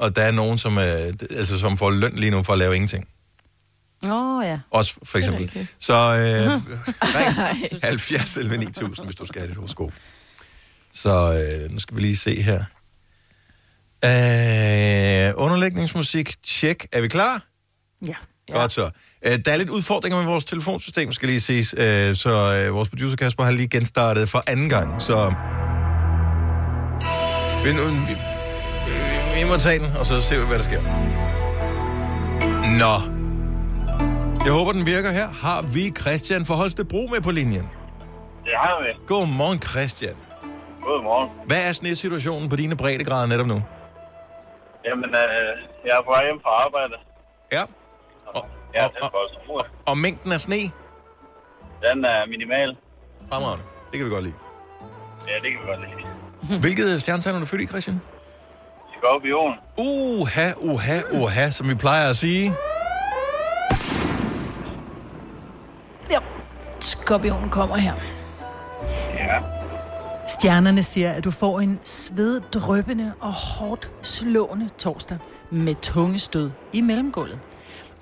[0.04, 2.76] Og der er nogen, som, er, altså, som får løn lige nu for at lave
[2.76, 3.08] ingenting.
[4.06, 4.60] Åh, oh, ja.
[4.72, 5.68] Også for eksempel.
[5.80, 6.62] Så øh,
[7.16, 9.92] ring 70 11 9000, hvis du skal have dit horoskop.
[10.94, 12.60] Så øh, nu skal vi lige se her.
[14.06, 16.86] Øh, underlægningsmusik, tjek.
[16.92, 17.46] Er vi klar?
[18.08, 18.16] Ja.
[18.54, 18.90] Godt så.
[19.26, 21.76] Øh, der er lidt udfordringer med vores telefonsystem, skal lige ses.
[21.78, 25.02] Øh, så øh, vores producer Kasper har lige genstartet for anden gang.
[25.02, 25.34] Så
[27.64, 27.72] vi,
[28.12, 28.33] vi,
[29.44, 30.82] vi, vi må tage den, og så se, hvad der sker.
[32.82, 32.94] Nå.
[34.46, 35.28] Jeg håber, den virker her.
[35.30, 37.70] Har vi Christian for Holstebro med på linjen?
[38.46, 38.90] Det har vi.
[39.08, 40.16] Godmorgen, Christian.
[40.82, 41.30] Godmorgen.
[41.46, 43.64] Hvad er snitsituationen på dine breddegrader netop nu?
[44.86, 45.52] Jamen, øh,
[45.86, 46.96] jeg er på vej hjem fra arbejde.
[47.52, 47.64] Ja.
[48.26, 49.60] Og, ja, det er på Østerbro.
[49.86, 50.56] Og mængden af sne?
[51.86, 52.78] Den er minimal.
[53.30, 53.66] Fremragende.
[53.92, 54.36] Det kan vi godt lide.
[55.28, 56.60] Ja, det kan vi godt lide.
[56.60, 58.02] Hvilket stjernetegn er du født i, Christian?
[59.04, 59.54] Skorpion.
[59.78, 62.54] Uha, uha, uha, som vi plejer at sige.
[66.10, 66.20] Ja.
[66.80, 67.94] Skorpionen kommer her.
[69.14, 69.40] Ja.
[70.28, 75.18] Stjernerne siger, at du får en sveddrøbende og hårdt slående torsdag
[75.50, 77.40] med tunge stød i mellemgulvet.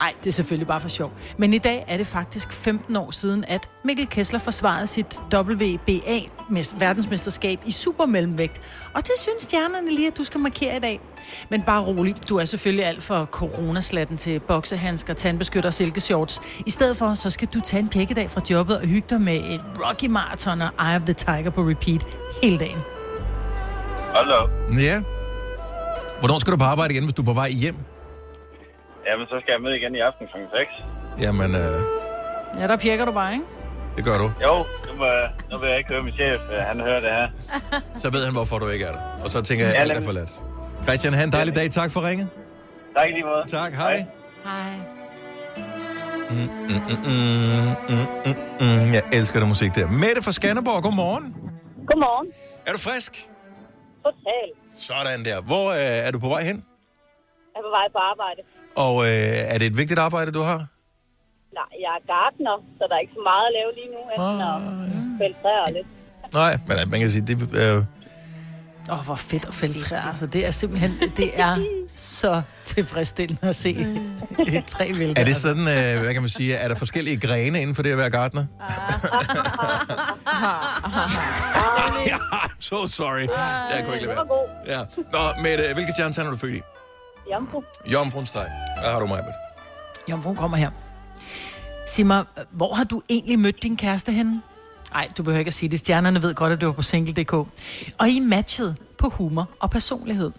[0.02, 1.12] Nej, det er selvfølgelig bare for sjov.
[1.38, 6.18] Men i dag er det faktisk 15 år siden, at Mikkel Kessler forsvarede sit WBA
[6.50, 8.62] mes- verdensmesterskab i supermellemvægt.
[8.94, 11.00] Og det synes stjernerne lige, at du skal markere i dag.
[11.50, 16.42] Men bare rolig, du er selvfølgelig alt for coronaslatten til boksehandsker, tandbeskytter og silkeshorts.
[16.66, 19.36] I stedet for, så skal du tage en pjekkedag fra jobbet og hygge dig med
[19.36, 22.06] et Rocky Marathon og Eye of the Tiger på repeat
[22.44, 22.78] hele dagen.
[24.16, 24.50] Op.
[24.80, 25.02] Ja.
[26.20, 27.76] Hvornår skal du på arbejde igen, hvis du er på vej hjem?
[29.08, 30.38] Jamen, så skal jeg med igen i aften kl.
[30.38, 30.72] 6.
[31.26, 31.78] Jamen, øh,
[32.62, 33.46] Ja, der pjekker du bare, ikke?
[33.96, 34.28] det gør du.
[34.48, 34.54] Jo,
[34.88, 35.06] nu, må,
[35.52, 36.42] nu vil jeg ikke høre min chef.
[36.54, 37.28] øh, Han hører det her.
[37.98, 39.02] Så ved han, hvorfor du ikke er der.
[39.24, 40.08] Og så tænker jeg, Ja, alt er nemlig.
[40.08, 40.32] forladt.
[40.84, 41.70] Christian, have en dejlig dag.
[41.72, 42.28] Tak for ringet.
[42.98, 43.44] Tak i lige måde.
[43.48, 44.06] Tak, hej.
[44.44, 44.72] Hej.
[46.30, 48.94] Mm, mm, mm, mm, mm, mm, mm.
[48.94, 49.88] Jeg elsker den musik der.
[49.88, 51.26] Mette fra Skanderborg, godmorgen.
[51.90, 52.28] Godmorgen.
[52.66, 53.14] Er du frisk?
[54.06, 54.56] Totalt.
[54.78, 55.42] Sådan der.
[55.42, 56.58] Hvor øh, er du på vej hen?
[57.54, 58.42] Jeg er på vej på arbejde.
[58.76, 60.60] Og øh, er det et vigtigt arbejde, du har?
[61.54, 64.42] Nej, jeg er gartner, så der er ikke så meget at lave lige nu, enten
[64.52, 64.58] at
[65.20, 65.88] fælde træer lidt.
[66.34, 67.84] Nej, men man kan sige, det øh,
[68.90, 70.02] Åh, oh, hvor fedt at fælde træer.
[70.02, 71.56] Altså, det er simpelthen, det er
[71.90, 73.70] så tilfredsstillende at se
[74.48, 75.22] et træ vælte.
[75.22, 77.92] er det sådan, øh, hvad kan man sige, er der forskellige grene inden for det
[77.92, 78.46] at være gartner?
[82.12, 82.18] ja,
[82.60, 83.28] so sorry.
[83.76, 84.80] Jeg kunne ikke lade være.
[84.80, 84.86] Ja.
[85.12, 86.62] Nå, Mette, hvilke stjernetegn er du født i?
[87.32, 87.64] Jomfru.
[87.86, 88.52] Jomfruens tegn.
[88.82, 89.34] Hvad har du, mig med?
[90.10, 90.72] Jomfruen kommer her.
[91.88, 94.42] Sig mig, hvor har du egentlig mødt din kæreste henne?
[94.92, 95.80] Nej, du behøver ikke at sige det.
[95.80, 97.34] Stjernerne ved godt, at du var på single.dk.
[97.98, 100.32] Og I matchet på humor og personlighed.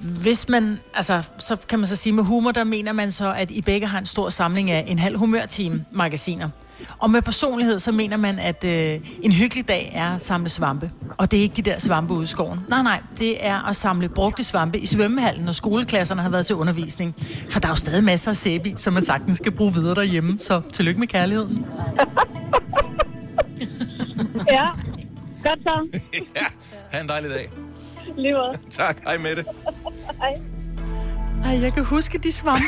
[0.00, 3.50] Hvis man, altså, så kan man så sige, med humor, der mener man så, at
[3.50, 6.48] I begge har en stor samling af en halv humørteam magasiner.
[6.98, 10.90] Og med personlighed, så mener man, at øh, en hyggelig dag er at samle svampe.
[11.18, 12.60] Og det er ikke de der svampe ude i skoven.
[12.68, 16.56] Nej, nej, det er at samle brugte svampe i svømmehallen, når skoleklasserne har været til
[16.56, 17.14] undervisning.
[17.50, 19.94] For der er jo stadig masser af sæbe i, som man sagtens skal bruge videre
[19.94, 20.36] derhjemme.
[20.40, 21.66] Så tillykke med kærligheden.
[24.50, 24.66] Ja,
[25.42, 25.98] godt så.
[26.36, 26.46] ja,
[26.90, 27.50] ha' en dejlig dag.
[28.16, 28.36] Lige.
[28.70, 29.44] Tak, hej Mette.
[30.20, 30.32] Hej.
[31.44, 32.62] Ej, jeg kan huske de svampe.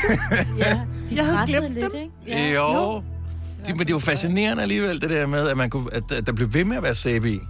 [0.59, 0.81] ja,
[1.13, 2.11] jeg havde glemt lidt, dem.
[2.27, 2.53] ikke?
[2.55, 2.73] Jo.
[2.73, 3.03] jo.
[3.67, 6.27] Det, men det er jo fascinerende alligevel, det der med, at, man kunne, at, at
[6.27, 7.41] der blev ved med at være sæbe i.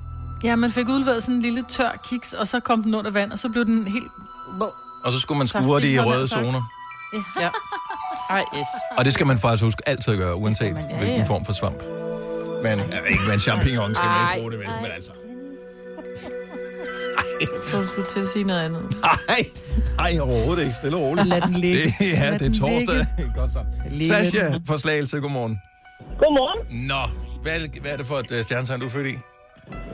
[0.44, 3.32] Ja, man fik udleveret sådan en lille tør kiks, og så kom den under vand,
[3.32, 4.04] og så blev den helt...
[5.04, 6.44] Og så skulle man skure det i røde sagt.
[6.44, 6.62] zoner.
[7.40, 7.48] Ja.
[8.30, 8.66] Ej, yes.
[8.98, 11.24] Og det skal man faktisk huske altid at gøre, uanset man, ja, hvilken ja.
[11.24, 11.82] form for svamp.
[12.62, 14.68] Men jeg ved ikke, med en champignon skal man ikke bruge det, vel?
[14.82, 15.10] Men altså...
[17.70, 18.96] Så du skulle til at sige noget andet.
[19.00, 19.50] Nej,
[19.96, 20.74] nej, overhovedet ikke.
[20.74, 21.26] Stille og roligt.
[21.26, 21.84] Lad den ligge.
[21.84, 23.06] Det, ja, Lad det er torsdag.
[23.34, 23.58] Godt så.
[24.08, 25.60] Sasha fra Slagelse, godmorgen.
[26.18, 26.86] Godmorgen.
[26.86, 26.94] Nå,
[27.42, 29.14] hvad er, det- hvad er det for et uh, stjernetegn, du er født i?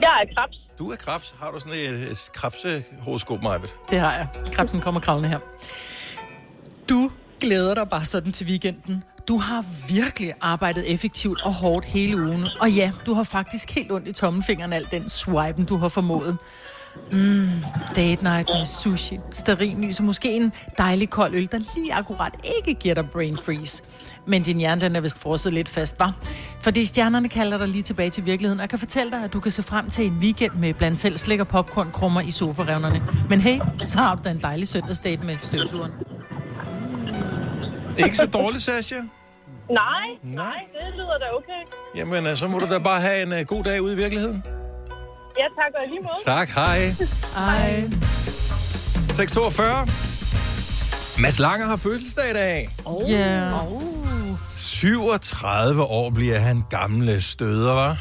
[0.01, 0.59] Jeg er krebs.
[0.79, 1.35] Du er krebs.
[1.41, 3.75] Har du sådan et, krebsehoroskop, Majbet?
[3.89, 4.27] Det har jeg.
[4.53, 5.39] Krebsen kommer kravlende her.
[6.89, 7.11] Du
[7.41, 9.03] glæder dig bare sådan til weekenden.
[9.27, 12.47] Du har virkelig arbejdet effektivt og hårdt hele ugen.
[12.61, 16.37] Og ja, du har faktisk helt ondt i tommelfingeren al den swipen, du har formået.
[17.11, 17.49] Mm,
[17.95, 22.79] date night med sushi, stearinlys og måske en dejlig kold øl, der lige akkurat ikke
[22.79, 23.83] giver dig brain freeze.
[24.27, 26.13] Men din hjerne, den er vist frosset lidt fast, var.
[26.61, 29.39] Fordi stjernerne kalder dig lige tilbage til virkeligheden, og jeg kan fortælle dig, at du
[29.39, 33.01] kan se frem til en weekend med blandt selv slik og popcorn krummer i sofarevnerne.
[33.29, 35.91] Men hey, så har du da en dejlig søndagsdate med støvsugeren.
[37.97, 38.95] Ikke så dårligt, Sasha.
[39.69, 41.61] Nej, nej, det lyder da okay.
[41.95, 44.43] Jamen, øh, så må du da bare have en uh, god dag ude i virkeligheden.
[45.37, 46.15] Ja, tak og lige måde.
[46.25, 46.95] Tak, hej.
[47.37, 47.81] Ej.
[49.15, 49.87] 642.
[51.21, 52.69] Mads Langer har fødselsdag i dag.
[52.85, 53.09] Oh.
[53.09, 54.02] Yeah.
[54.55, 57.97] 37 år bliver han gamle støder, var.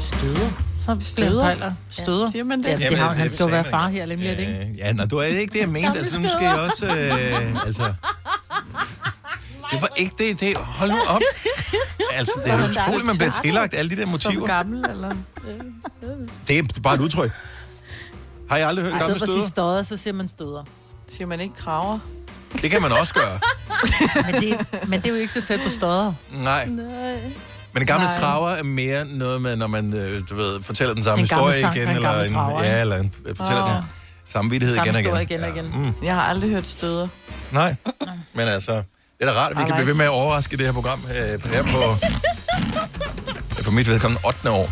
[0.00, 0.50] Støder?
[0.86, 1.72] Så støder.
[1.90, 2.30] Støder.
[2.30, 2.68] Siger man det?
[2.68, 4.68] Ja, det Jamen, har, det- han det skal jo være far her, nemlig ikke?
[4.70, 5.98] Øh, ja, nej, du er ikke det, jeg mente.
[5.98, 6.52] Altså, nu skal støder.
[6.52, 6.86] jeg også...
[6.96, 7.82] Øh, altså,
[9.72, 10.40] det var ikke det.
[10.40, 11.20] det hold nu op.
[12.12, 14.46] Altså, det er jo utroligt, man bliver tillagt alle de der Som motiver.
[14.46, 15.14] gammel, eller?
[16.48, 17.30] Det er bare et udtryk.
[18.50, 19.72] Har jeg aldrig hørt Ej, gamle det var at sige støder?
[19.72, 20.64] støder, så siger man støder.
[21.12, 21.98] Siger man ikke traver?
[22.62, 23.38] Det kan man også gøre.
[24.32, 26.12] Men det, men det er jo ikke så tæt på støder.
[26.32, 26.66] Nej.
[26.66, 28.18] Men en gamle Nej.
[28.20, 31.52] traver er mere noget med, når man øh, du ved, fortæller den samme En gammel
[31.52, 31.88] historie sang igen.
[31.88, 33.70] en eller gammel traver, ja, eller en, fortæller Åh.
[33.70, 33.82] den
[34.26, 35.40] samme vittighed Samme igen og igen.
[35.40, 35.72] igen og igen.
[35.86, 37.08] Mm, Jeg har aldrig hørt støder.
[37.50, 37.74] nej,
[38.34, 38.82] men altså, det
[39.20, 41.44] er da rart, at vi kan blive ved med at overraske det her program øh,
[41.52, 41.78] her på,
[43.58, 44.50] ja, på mit vedkommende 8.
[44.50, 44.70] år.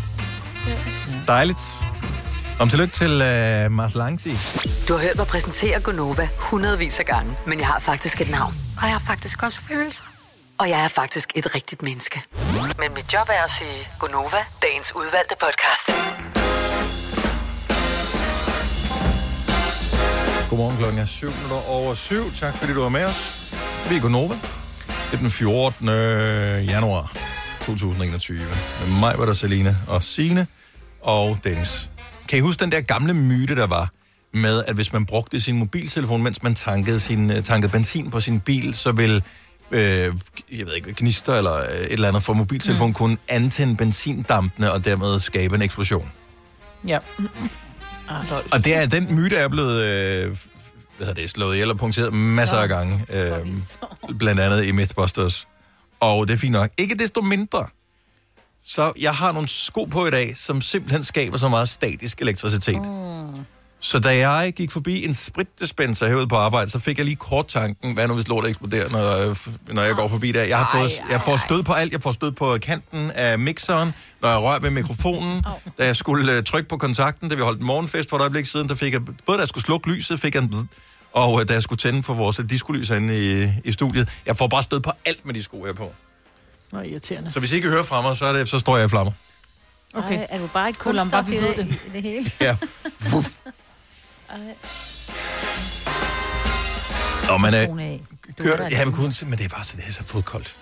[1.27, 1.61] Dejligt.
[2.59, 4.29] Om tillykke til øh, Mars Langsi.
[4.87, 8.53] Du har hørt mig præsentere Gonova hundredvis af gange, men jeg har faktisk et navn.
[8.77, 10.03] Og jeg har faktisk også følelser.
[10.57, 12.21] Og jeg er faktisk et rigtigt menneske.
[12.79, 15.85] Men mit job er at sige Gonova, dagens udvalgte podcast.
[20.49, 22.33] Godmorgen klokken er 7 minutter over 7.
[22.33, 23.51] Tak fordi du var med os.
[23.89, 24.33] Vi er Gonova.
[24.87, 25.87] Det er den 14.
[26.65, 27.11] januar
[27.65, 28.37] 2021.
[28.37, 30.47] Med mig var der Selina og Sine
[31.01, 31.89] og Dennis.
[32.29, 33.89] Kan I huske den der gamle myte, der var
[34.33, 38.19] med, at hvis man brugte sin mobiltelefon, mens man tankede, sin, øh, tankede benzin på
[38.19, 39.21] sin bil, så ville
[39.71, 39.81] øh,
[40.51, 42.93] jeg ved ikke, gnister eller øh, et eller andet fra mobiltelefonen mm.
[42.93, 46.11] kunne antænde benzindampene og dermed skabe en eksplosion.
[46.87, 46.99] Ja.
[48.51, 50.37] Og det er, den myte er blevet øh,
[50.97, 53.05] hvad hedder det, slået ihjel og punkteret masser af gange.
[53.13, 53.47] Øh,
[54.19, 55.47] blandt andet i Mythbusters.
[55.99, 56.69] Og det er fint nok.
[56.77, 57.67] Ikke desto mindre.
[58.69, 62.81] Så jeg har nogle sko på i dag, som simpelthen skaber så meget statisk elektricitet.
[63.79, 67.47] Så da jeg gik forbi en spritdispenser herude på arbejde, så fik jeg lige kort
[67.47, 70.43] tanken, hvad nu hvis lortet eksploderer, når, når jeg går forbi der.
[70.43, 71.93] Jeg, har fået, jeg får stød på alt.
[71.93, 75.43] Jeg får stød på kanten af mixeren, når jeg rører ved mikrofonen.
[75.77, 78.45] Da jeg skulle øh, trykke på kontakten, da vi holdt en morgenfest for et øjeblik
[78.45, 80.63] siden, der fik jeg, både da jeg skulle slukke lyset, fik jeg en bzz,
[81.13, 84.09] og øh, da jeg skulle tænde for vores diskolys herinde i, i studiet.
[84.25, 85.93] Jeg får bare stød på alt med de sko, jeg på.
[86.71, 87.31] Nå, irriterende.
[87.31, 89.11] Så hvis I ikke hører fra mig, så, er det, så står jeg i flammer.
[89.93, 90.17] Okay.
[90.17, 92.31] Ej, er du bare ikke bare kunststof i vi ved det, i det hele?
[92.41, 92.55] Ja.
[93.11, 93.29] Vuff.
[97.29, 97.97] Og man skoene er
[98.39, 100.55] er der ja, men, kun, men det er bare så, det er så fodkoldt.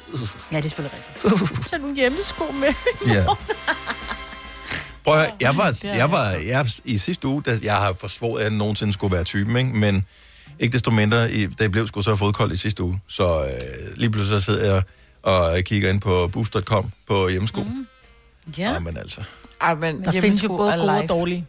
[0.51, 1.69] Ja, det er selvfølgelig rigtigt.
[1.69, 2.73] Så er nogle hjemmesko med.
[3.07, 3.25] Ja.
[5.03, 7.93] Prøv at høre, jeg var, Det jeg var jeg, i sidste uge, da jeg har
[7.93, 9.69] forsvoret, at jeg nogensinde skulle være typen, ikke?
[9.69, 10.05] men
[10.59, 13.97] ikke desto mindre, i, da jeg blev sgu så fodkoldt i sidste uge, så øh,
[13.97, 14.83] lige pludselig så sidder jeg
[15.21, 17.63] og kigger ind på boost.com på hjemmesko.
[17.63, 17.87] Mm.
[18.57, 18.71] Ja.
[18.71, 19.21] Ja, men altså.
[19.61, 21.45] Ej, men Der findes jo hjemmesko både er gode og dårlige.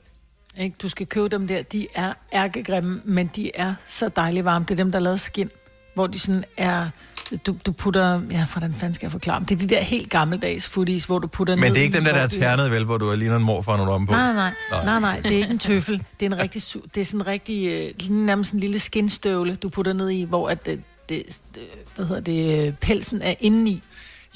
[0.58, 0.76] Ikke?
[0.82, 1.62] Du skal købe dem der.
[1.62, 4.64] De er ærkegrimme, men de er så dejligt varme.
[4.64, 5.50] Det er dem, der er lavet skin,
[5.94, 6.90] hvor de sådan er...
[7.46, 8.20] Du, du putter...
[8.30, 9.46] Ja, hvordan fanden skal jeg forklare dem?
[9.46, 12.04] Det er de der helt gammeldags footies, hvor du putter Men det er ikke dem
[12.04, 14.06] der, der hvor er ternet, vel, hvor du ligner en morfar, når du er omme
[14.06, 14.12] på.
[14.12, 16.02] Nej, nej, nej, nej, nej, det er ikke en tøffel.
[16.20, 16.62] Det er en rigtig,
[16.94, 20.48] det er sådan en rigtig, øh, nærmest en lille skinstøvle, du putter ned i, hvor
[20.48, 20.68] at
[21.08, 21.22] det,
[21.96, 23.82] hvad hedder det, øh, pelsen er indeni.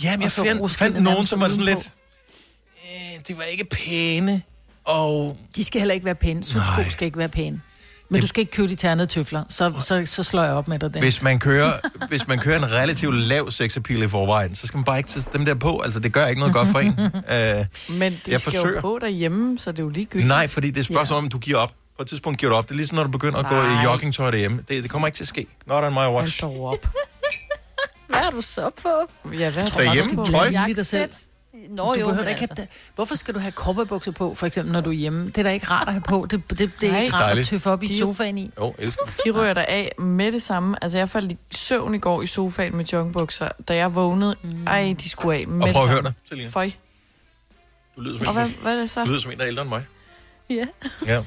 [0.05, 1.81] Ja, men jeg fandt, fandt nogen, som var sådan udenpå.
[1.81, 1.95] lidt...
[2.85, 4.43] Øh, det var ikke pæne,
[4.85, 5.39] og...
[5.57, 6.45] De skal heller ikke være pæne.
[6.45, 7.61] Sudsko skal ikke være pæne.
[8.09, 10.69] Men Det- du skal ikke købe de ternede tøfler, så, så, så slår jeg op
[10.69, 11.03] med dig den.
[11.03, 11.73] Hvis man kører,
[12.09, 15.25] hvis man kører en relativt lav sexappeal i forvejen, så skal man bare ikke tage
[15.33, 15.79] dem der på.
[15.85, 16.89] Altså, det gør ikke noget godt for en.
[16.89, 18.75] Uh, Men det Jeg skal forsøger.
[18.75, 20.29] jo på derhjemme, så det er jo ligegyldigt.
[20.29, 21.73] nej, fordi det er spørgsmål om, du giver op.
[22.03, 22.65] På et tidspunkt giver du op.
[22.65, 24.65] Det er ligesom, når du begynder at gå i joggingtøj derhjemme.
[24.69, 25.47] Det, det kommer ikke til at ske.
[25.67, 26.43] Not on my watch.
[26.43, 26.87] Hold dog op.
[28.09, 28.88] Hvad er du så på?
[29.33, 30.49] Ja, hvad Derhjemme, tøj.
[30.49, 31.11] Lige dig selv.
[31.71, 32.55] Nå du jo, behøver ikke altså.
[32.57, 35.27] have, hvorfor skal du have kopperbukser på, for eksempel, når du er hjemme?
[35.27, 36.27] Det er da ikke rart at have på.
[36.31, 37.03] Det, det, det er Nej.
[37.03, 37.49] ikke rart at Dejligt.
[37.49, 38.51] tøffe op i De- sofaen i.
[38.59, 39.05] Jo, elsker.
[39.25, 40.77] De rører der af med det samme.
[40.85, 43.49] Altså, jeg faldt i søvn i går i sofaen med joggingbukser.
[43.69, 44.67] Da jeg vågnede, mm.
[44.67, 46.49] ej, de skulle af med Og det prøv at høre dig, Selina.
[46.51, 46.71] Føj.
[47.97, 49.05] Du lyder som en, hvad, hvad er det du så?
[49.05, 49.85] lyder som en, der er ældre end mig.
[50.51, 50.67] Ja.
[51.07, 51.23] Ja.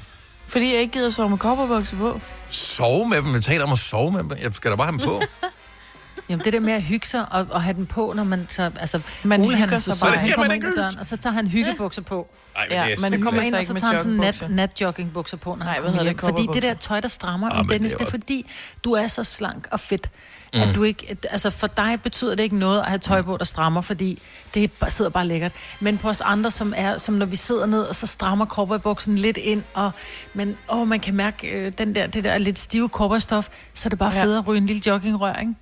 [0.46, 2.20] Fordi jeg ikke gider sove med kopperbukser på.
[2.50, 3.32] Sove med dem.
[3.34, 4.30] Jeg taler om at sove med dem.
[4.42, 5.20] Jeg skal da bare have dem på.
[6.28, 8.70] Jamen det der med at hygge sig og, og have den på, når man så...
[8.80, 10.16] Altså, Man Ole, hygger er så sig bare.
[10.16, 12.28] han kommer ind ad døren, og så tager han hyggebukser på.
[12.54, 14.48] Nej, men det er man kommer ind, og så tager han sådan en nat, joggingbukser.
[14.48, 16.16] nat joggingbukser på, når Nej, han hvad kommer hedder hjem.
[16.36, 16.48] det?
[16.48, 18.50] Fordi det der tøj, der strammer, Ah, ah, Dennis, det det er er fordi,
[18.84, 20.10] du er så slank og fedt.
[20.52, 23.44] At du ikke, altså for dig betyder det ikke noget at have tøj på, der
[23.44, 24.22] strammer, fordi
[24.54, 25.52] det sidder bare lækkert.
[25.80, 29.18] Men på os andre, som er, som når vi sidder ned, og så strammer kopperbuksen
[29.18, 29.90] lidt ind, og
[30.34, 33.90] men, åh, man kan mærke øh, den der, det der lidt stive kopperstof, så er
[33.90, 34.24] det bare Ja.
[34.24, 35.54] federe at ryge en lille joggingrør, ikke?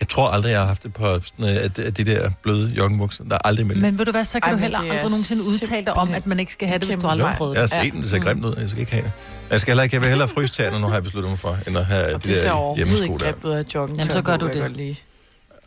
[0.00, 3.24] Jeg tror aldrig, jeg har haft det på øh, at, de der bløde joggingbukser.
[3.24, 4.92] Der er aldrig med Men ved du hvad, så kan Ej, du heller det er
[4.92, 7.28] aldrig nogensinde udtale dig om, at man ikke skal have det, hvis du kæmpe aldrig
[7.28, 7.84] har prøvet Jeg har det.
[7.84, 8.56] set den, det ser grimt ud.
[8.60, 9.12] Jeg skal ikke have det.
[9.50, 11.58] Jeg skal heller ikke, jeg vil hellere fryse tæerne, nu har jeg besluttet mig for,
[11.66, 13.32] end at have de Det ser der overhovedet hjemmesko ikke der.
[13.32, 14.02] grimt ud af joggingtøj.
[14.02, 14.70] Jamen, så gør du det.
[14.70, 15.00] Lige.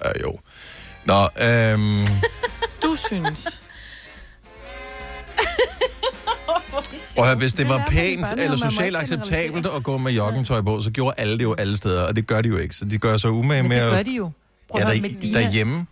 [0.05, 0.37] Uh, jo.
[1.05, 2.07] Nå, øhm,
[2.83, 3.61] Du synes.
[7.15, 10.81] prøv at høre, hvis det var pænt eller socialt acceptabelt at gå med joggingtøj på,
[10.81, 12.75] så gjorde alle det jo alle steder, og det gør de jo ikke.
[12.75, 14.05] Så de gør sig umage med det gør at...
[14.05, 14.31] de jo.
[14.73, 15.85] Prøv Ja, der, Medina, derhjemme.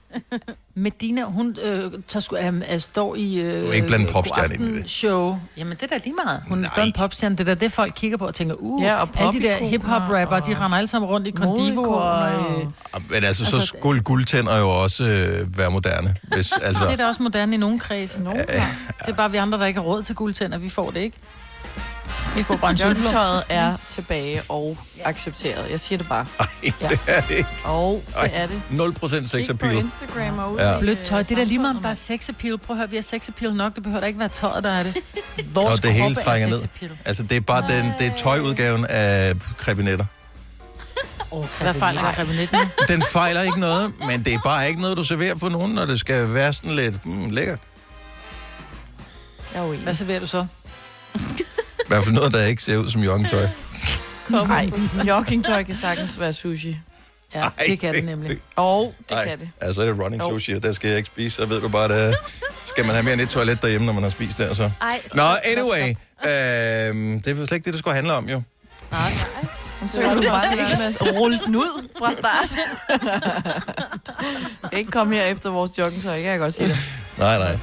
[0.75, 3.35] Medina, hun øh, tager sgu, øh, øh, står i...
[3.41, 4.89] Øh, Du er ikke blandt popstjerne ind i det.
[4.89, 5.39] show.
[5.57, 6.43] Jamen, det er da lige meget.
[6.47, 7.35] Hun er stadig en popstjerne.
[7.35, 9.57] Det er da det, folk kigger på og tænker, uh, Ja, og alle de der
[9.57, 12.29] hip-hop-rapper, de render alle sammen rundt i Condivo og...
[12.31, 12.65] Øh,
[13.09, 16.15] Men altså, så Altså, skulle guldtænder jo også øh, være moderne.
[16.21, 18.21] Hvis, altså, det er da også moderne i nogle kredse.
[18.21, 20.57] Nogen, det er bare vi andre, der ikke har råd til guldtænder.
[20.57, 21.17] Vi får det ikke.
[22.35, 22.83] Vi får.
[22.83, 25.71] Joggingtøjet er tilbage og accepteret.
[25.71, 26.25] Jeg siger det bare.
[26.63, 26.87] ja.
[26.89, 27.49] det er det ikke.
[27.63, 28.61] Og det er det.
[28.71, 29.77] 0% sex Ikke på appeal.
[29.77, 30.79] Instagram og Ja.
[30.79, 31.19] Blødt tøj.
[31.19, 32.57] øh, Det er da lige meget, om der er sex appeal.
[32.57, 33.75] Prøv at høre, vi har sex appeal nok.
[33.75, 34.97] Det behøver da ikke være tøjet, der er det.
[35.53, 36.63] Vores Og det hele er trænger ned.
[36.63, 36.91] appeal.
[37.05, 40.05] Altså, det er bare den, det er tøjudgaven af krebinetter.
[41.61, 42.59] Hvad fejler krebinetten?
[42.87, 45.85] Den fejler ikke noget, men det er bare ikke noget, du serverer for nogen, når
[45.85, 47.59] det skal være sådan lidt mm, lækkert.
[49.53, 50.45] Jeg er Hvad serverer du så?
[51.91, 53.47] Hvert fald noget, der ikke ser ud som joggingtøj.
[54.29, 54.69] Nej,
[55.07, 56.77] joggingtøj kan sagtens være sushi.
[57.35, 58.37] Ja, det kan det nemlig.
[58.55, 59.49] Og det Ej, kan det.
[59.61, 61.93] altså er det running sushi, og der skal jeg ikke spise, så ved du bare,
[61.95, 62.15] at
[62.63, 64.71] skal man have mere end et toilet derhjemme, når man har spist der, så.
[64.81, 68.41] Ej, Nå, anyway, øhm, det er slet ikke det, det skulle handle om, jo.
[69.91, 72.57] Så kan du bare ikke med at rulle den ud fra start.
[74.77, 76.77] ikke komme her efter vores joggingtøj, kan jeg godt sige det.
[77.17, 77.57] Nej, nej.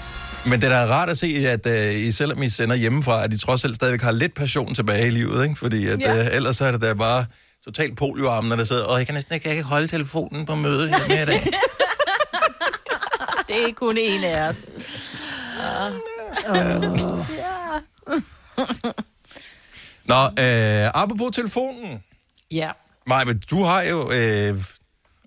[0.46, 3.32] Men det er da rart at se, at uh, I, selvom I sender hjemmefra, at
[3.32, 5.56] I trods alt stadigvæk har lidt passion tilbage i livet, ikke?
[5.56, 6.14] Fordi at, Ja.
[6.14, 6.20] ja.
[6.30, 7.24] uh, ellers er det da bare
[7.64, 10.54] totalt polioarmen, der sidder, og jeg kan næsten ikke, jeg kan ikke holde telefonen på
[10.54, 11.44] mødet her med i dag.
[13.48, 14.56] Det er kun en af os.
[20.04, 22.02] Nå, øh, apropos telefonen.
[22.50, 22.70] Ja.
[23.06, 24.64] Nej, men du har jo, øh,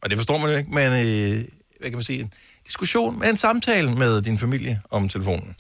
[0.04, 1.44] og det forstår man jo ikke, men øh,
[1.80, 2.32] hvad kan man sige,
[2.72, 5.56] diskussion, en samtale med din familie om telefonen.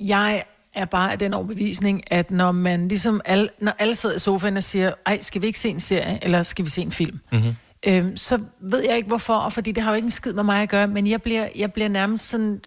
[0.00, 4.18] Jeg er bare af den overbevisning, at når man ligesom alle, når alle sidder i
[4.18, 6.92] sofaen og siger, ej, skal vi ikke se en serie, eller skal vi se en
[6.92, 7.20] film?
[7.32, 7.56] Mm-hmm.
[7.86, 10.42] Øhm, så ved jeg ikke hvorfor, og fordi det har jo ikke en skid med
[10.42, 12.60] mig at gøre, men jeg bliver, jeg bliver nærmest sådan...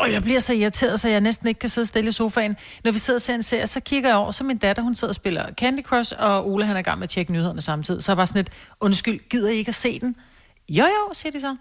[0.00, 2.56] Åh, jeg bliver så irriteret, så jeg næsten ikke kan sidde stille i sofaen.
[2.84, 4.94] Når vi sidder og ser en serie, så kigger jeg over, så min datter, hun
[4.94, 7.62] sidder og spiller Candy Crush, og Ole, han er i gang med at tjekke nyhederne
[7.62, 8.02] samtidig.
[8.02, 10.16] Så jeg bare sådan lidt, undskyld, gider I ikke at se den?
[10.68, 11.56] Jo, jo, siger de så.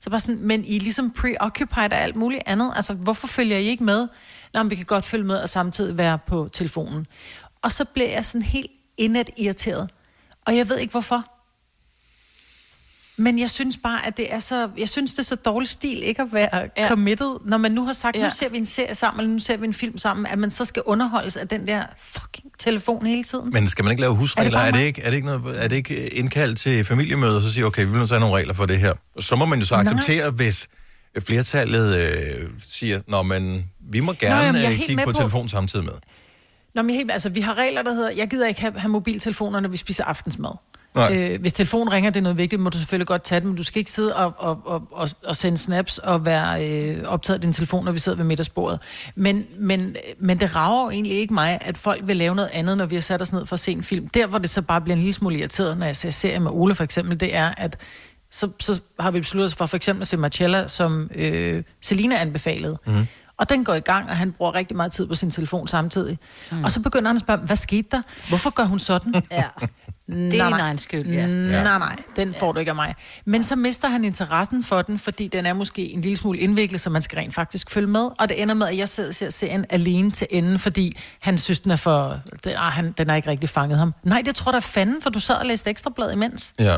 [0.00, 2.72] Så bare sådan, men I er ligesom preoccupied af alt muligt andet.
[2.76, 4.08] Altså, hvorfor følger I ikke med?
[4.54, 7.06] Nå, men vi kan godt følge med og samtidig være på telefonen.
[7.62, 9.90] Og så bliver jeg sådan helt indet irriteret.
[10.46, 11.24] Og jeg ved ikke hvorfor.
[13.16, 14.70] Men jeg synes bare, at det er så...
[14.78, 16.88] Jeg synes, det er så dårlig stil ikke at være ja.
[16.88, 17.36] committed.
[17.44, 18.20] Når man nu har sagt, ja.
[18.20, 18.26] Ja.
[18.26, 20.50] nu ser vi en serie sammen, eller nu ser vi en film sammen, at man
[20.50, 23.50] så skal underholdes af den der fucking telefon hele tiden.
[23.52, 24.58] Men skal man ikke lave husregler?
[24.58, 24.86] Er det, mig?
[24.86, 27.84] ikke, er, det ikke noget, er det ikke indkaldt til familiemøder, og så siger okay,
[27.84, 28.92] vi vil at have nogle regler for det her?
[29.18, 29.80] Så må man jo så Nej.
[29.82, 30.68] acceptere, hvis
[31.20, 35.10] flertallet øh, siger, nå, men vi må Nå, jamen, gerne jeg er øh, kigge på,
[35.12, 35.94] på- telefon samtidig med.
[36.74, 39.60] Nå, men helt, altså, vi har regler, der hedder, jeg gider ikke have, have mobiltelefoner,
[39.60, 40.50] når vi spiser aftensmad.
[40.94, 41.16] Nej.
[41.16, 43.56] Øh, hvis telefonen ringer, det er noget vigtigt, må du selvfølgelig godt tage den, men
[43.56, 47.34] du skal ikke sidde og, og, og, og, og sende snaps og være øh, optaget
[47.34, 48.80] af din telefon, når vi sidder ved middagsbordet.
[49.14, 52.78] Men, men, men det rager jo egentlig ikke mig, at folk vil lave noget andet,
[52.78, 54.08] når vi har sat os ned for at se en film.
[54.08, 56.50] Der, hvor det så bare bliver en lille smule irriteret, når jeg ser serie med
[56.54, 57.76] Ole for eksempel, det er, at
[58.30, 62.16] så, så har vi besluttet os for for eksempel at se Marcella, som øh, Selina
[62.16, 62.78] anbefalede.
[62.86, 63.06] Mm.
[63.36, 66.18] Og den går i gang, og han bruger rigtig meget tid på sin telefon samtidig.
[66.52, 66.64] Mm.
[66.64, 68.02] Og så begynder han at spørge, hvad skete der?
[68.28, 69.14] Hvorfor gør hun sådan?
[69.30, 69.44] Ja.
[70.12, 71.26] Det er din egen skyld, ja.
[71.26, 72.94] Nej, nej, nej, den får du ikke af mig.
[73.24, 76.80] Men så mister han interessen for den, fordi den er måske en lille smule indviklet,
[76.80, 78.08] så man skal rent faktisk følge med.
[78.18, 81.38] Og det ender med, at jeg sidder og ser serien alene til enden, fordi han
[81.38, 82.20] synes, den er for...
[82.44, 83.94] Den, ah, han, den har ikke rigtig fanget ham.
[84.02, 86.54] Nej, det tror jeg da fanden, for du sad og læste ekstrablad imens.
[86.60, 86.74] Ja.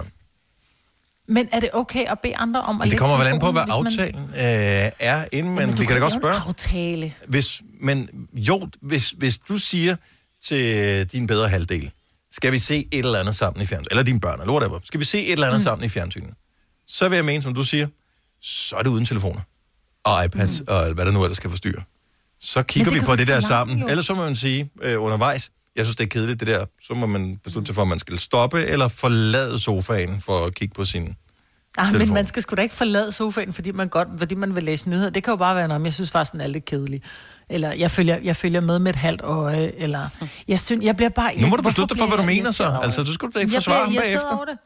[1.29, 3.63] Men er det okay at bede andre om at det kommer vel an på, hvad
[3.85, 5.69] hvis man- aftalen øh, er, inden man...
[5.69, 6.37] Men Vi kan da godt spørge.
[6.37, 7.15] En aftale.
[7.29, 9.97] Hvis, men jo, hvis, hvis du siger
[10.45, 11.91] til din bedre halvdel,
[12.33, 15.01] skal vi se et eller andet sammen i fjernsynet, eller dine børn, eller whatever, skal
[15.01, 15.65] vi se et eller andet mm.
[15.65, 16.35] sammen i fjernsynet,
[16.87, 17.87] så vil jeg mene, som du siger,
[18.41, 19.41] så er det uden telefoner
[20.05, 20.67] og iPads, mm.
[20.69, 21.83] og hvad der nu ellers skal forstyrre.
[22.41, 23.79] Så kigger vi på det der forlange, sammen.
[23.79, 23.89] jo.
[23.89, 26.65] Ellers så må man sige øh, undervejs, jeg synes, det er kedeligt, det der.
[26.83, 30.55] Så må man beslutte sig for, at man skal stoppe eller forlade sofaen for at
[30.55, 31.17] kigge på sin
[31.79, 34.65] Ah, men man skal sgu da ikke forlade sofaen, fordi man, godt, fordi man vil
[34.65, 35.11] læse nyheder.
[35.11, 37.03] Det kan jo bare være men jeg synes faktisk, den er lidt kedelig.
[37.53, 40.09] Eller jeg følger, jeg følger med med et halvt øje, eller...
[40.49, 41.31] Jeg, synes, jeg bliver bare...
[41.41, 42.79] Nu må du beslutte dig for, hvad du mener så.
[42.83, 44.37] Altså, du skulle da ikke forsvare ham bagefter.
[44.37, 44.59] over det.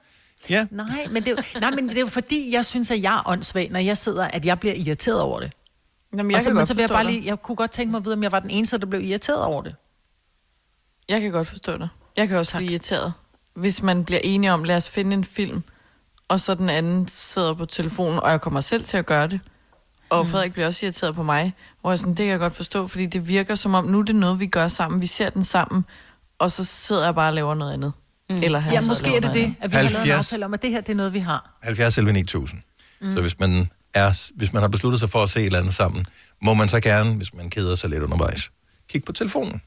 [0.50, 0.66] Ja.
[0.70, 3.14] Nej, men det, er jo, nej, men det er jo fordi, jeg synes, at jeg
[3.14, 5.52] er åndssvag, når jeg sidder, at jeg bliver irriteret over det.
[6.12, 7.70] Jamen, og jeg så, kan men godt så vil jeg bare lige, jeg kunne godt
[7.70, 9.74] tænke mig at vide, om jeg var den eneste, der blev irriteret over det.
[11.08, 11.88] Jeg kan godt forstå det.
[12.16, 12.58] Jeg kan også tak.
[12.58, 13.12] blive irriteret.
[13.54, 15.62] Hvis man bliver enige om, lad os finde en film,
[16.28, 19.40] og så den anden sidder på telefonen, og jeg kommer selv til at gøre det.
[20.08, 20.30] Og mm.
[20.30, 23.06] Frederik bliver også irriteret på mig, hvor jeg sådan, det kan jeg godt forstå, fordi
[23.06, 25.00] det virker som om, nu er det noget, vi gør sammen.
[25.00, 25.84] Vi ser den sammen,
[26.38, 27.92] og så sidder jeg bare og laver noget andet.
[28.30, 28.36] Mm.
[28.42, 29.54] Eller han Ja, måske er det det, andet.
[29.60, 30.18] at vi har lavet en 70.
[30.32, 31.58] aftale om, at det her det er noget, vi har.
[31.62, 32.60] 70 11 9000.
[33.00, 33.06] Mm.
[33.08, 33.14] Mm.
[33.14, 35.74] Så hvis man, er, hvis man har besluttet sig for at se et eller andet
[35.74, 36.06] sammen,
[36.42, 38.50] må man så gerne, hvis man keder sig lidt undervejs,
[38.88, 39.60] kigge på telefonen.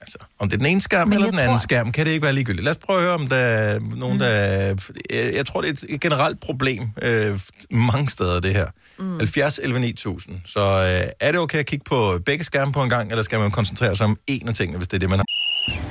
[0.00, 2.12] Altså, om det er den ene skærm Men eller den anden tror- skærm, kan det
[2.12, 2.64] ikke være ligegyldigt.
[2.64, 4.26] Lad os prøve at høre, om der er nogen, der...
[4.28, 8.66] Jeg, jeg tror, det er et generelt problem øh, mange steder, det her.
[9.00, 9.18] Mm.
[9.18, 10.40] 70 11 9000.
[10.46, 13.40] Så øh, er det okay at kigge på begge skærme på en gang, eller skal
[13.40, 15.24] man koncentrere sig om en af tingene, hvis det er det, man har?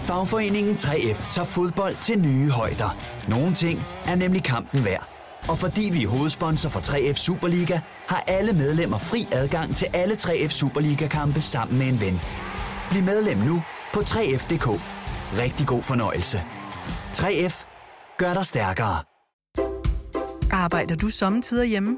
[0.03, 2.97] Fagforeningen 3F tager fodbold til nye højder.
[3.27, 5.09] Nogle ting er nemlig kampen værd.
[5.47, 10.15] Og fordi vi er hovedsponsor for 3F Superliga, har alle medlemmer fri adgang til alle
[10.15, 12.19] 3F Superliga-kampe sammen med en ven.
[12.89, 14.67] Bliv medlem nu på 3F.dk.
[15.37, 16.43] Rigtig god fornøjelse.
[17.13, 17.65] 3F
[18.17, 19.03] gør dig stærkere.
[20.51, 21.97] Arbejder du sommetider hjemme?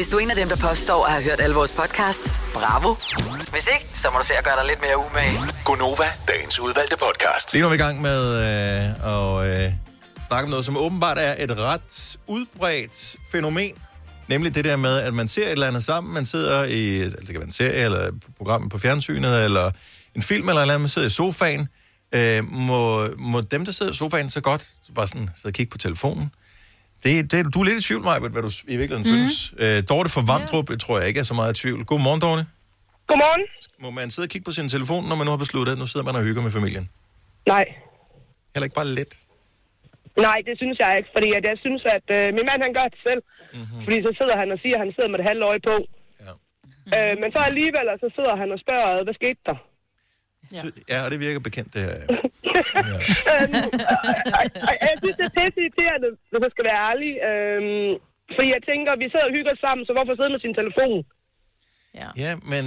[0.00, 2.94] Hvis du er en af dem, der påstår at have hørt alle vores podcasts, bravo.
[3.50, 5.38] Hvis ikke, så må du se at gøre dig lidt mere umage.
[5.64, 7.52] Gonova, dagens udvalgte podcast.
[7.52, 9.72] Lige nu er vi i gang med øh, at øh,
[10.28, 13.72] snakke om noget, som åbenbart er et ret udbredt fænomen.
[14.28, 16.14] Nemlig det der med, at man ser et eller andet sammen.
[16.14, 19.70] Man sidder i, altså det kan være en serie, eller et program på fjernsynet, eller
[20.14, 20.80] en film, eller et eller andet.
[20.80, 21.68] Man sidder i sofaen.
[22.14, 25.52] Øh, må, må dem, der sidder i sofaen, så godt så bare sådan sidde og
[25.52, 26.30] kigge på telefonen?
[27.04, 29.14] Det, det, du er lidt i tvivl, Maja, hvad du i virkeligheden mm.
[29.16, 29.36] synes.
[29.62, 31.80] Øh, Dorte fra Vamdrup, tror jeg ikke er så meget i tvivl.
[31.90, 32.42] Godmorgen, Dorte.
[33.08, 33.44] Godmorgen.
[33.84, 35.86] Må man sidde og kigge på sin telefon, når man nu har besluttet, at nu
[35.92, 36.84] sidder man og hygger med familien?
[37.54, 37.64] Nej.
[38.52, 39.14] Heller ikke bare lidt?
[40.26, 42.86] Nej, det synes jeg ikke, fordi at jeg synes, at øh, min mand han gør
[42.94, 43.22] det selv.
[43.26, 43.60] Mhm.
[43.60, 43.82] Mm-hmm.
[43.84, 45.76] Fordi så sidder han og siger, at han sidder med det halve øje på.
[46.26, 46.32] Ja.
[46.94, 49.58] Øh, men så alligevel, så sidder han og spørger, hvad skete der?
[50.56, 50.62] Ja.
[50.92, 51.98] ja, og det virker bekendt, det her.
[53.34, 53.68] øhm,
[54.38, 57.12] og, og, jeg synes, det er pisse irriterende, hvis jeg skal være ærlig.
[57.28, 57.90] Øhm,
[58.34, 60.98] fordi jeg tænker, vi sidder og hygger sammen, så hvorfor sidde med sin telefon?
[61.94, 62.64] Ja, men,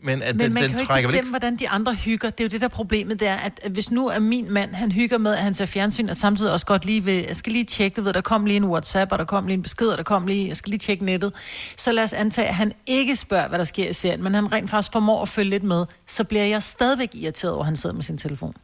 [0.00, 2.30] men at Men den, man den kan jo ikke bestemme, hvordan de andre hygger.
[2.30, 4.74] Det er jo det, der er problemet, det er, at hvis nu er min mand,
[4.74, 7.52] han hygger med, at han ser fjernsyn, og samtidig også godt lige vil, jeg skal
[7.52, 9.88] lige tjekke, du ved, der kom lige en WhatsApp, og der kom lige en besked,
[9.88, 11.34] og der kom lige, jeg skal lige tjekke nettet.
[11.76, 14.52] Så lad os antage, at han ikke spørger, hvad der sker i serien, men han
[14.52, 17.76] rent faktisk formår at følge lidt med, så bliver jeg stadigvæk irriteret over, at han
[17.76, 18.54] sidder med sin telefon.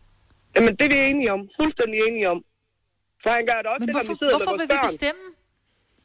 [0.56, 1.40] Jamen, det er vi enige om.
[1.60, 2.38] Fuldstændig enige om.
[3.22, 4.86] For han gør det også, Men det, hvorfor, når vi sidder hvorfor med vil vi
[4.86, 5.22] bestemme?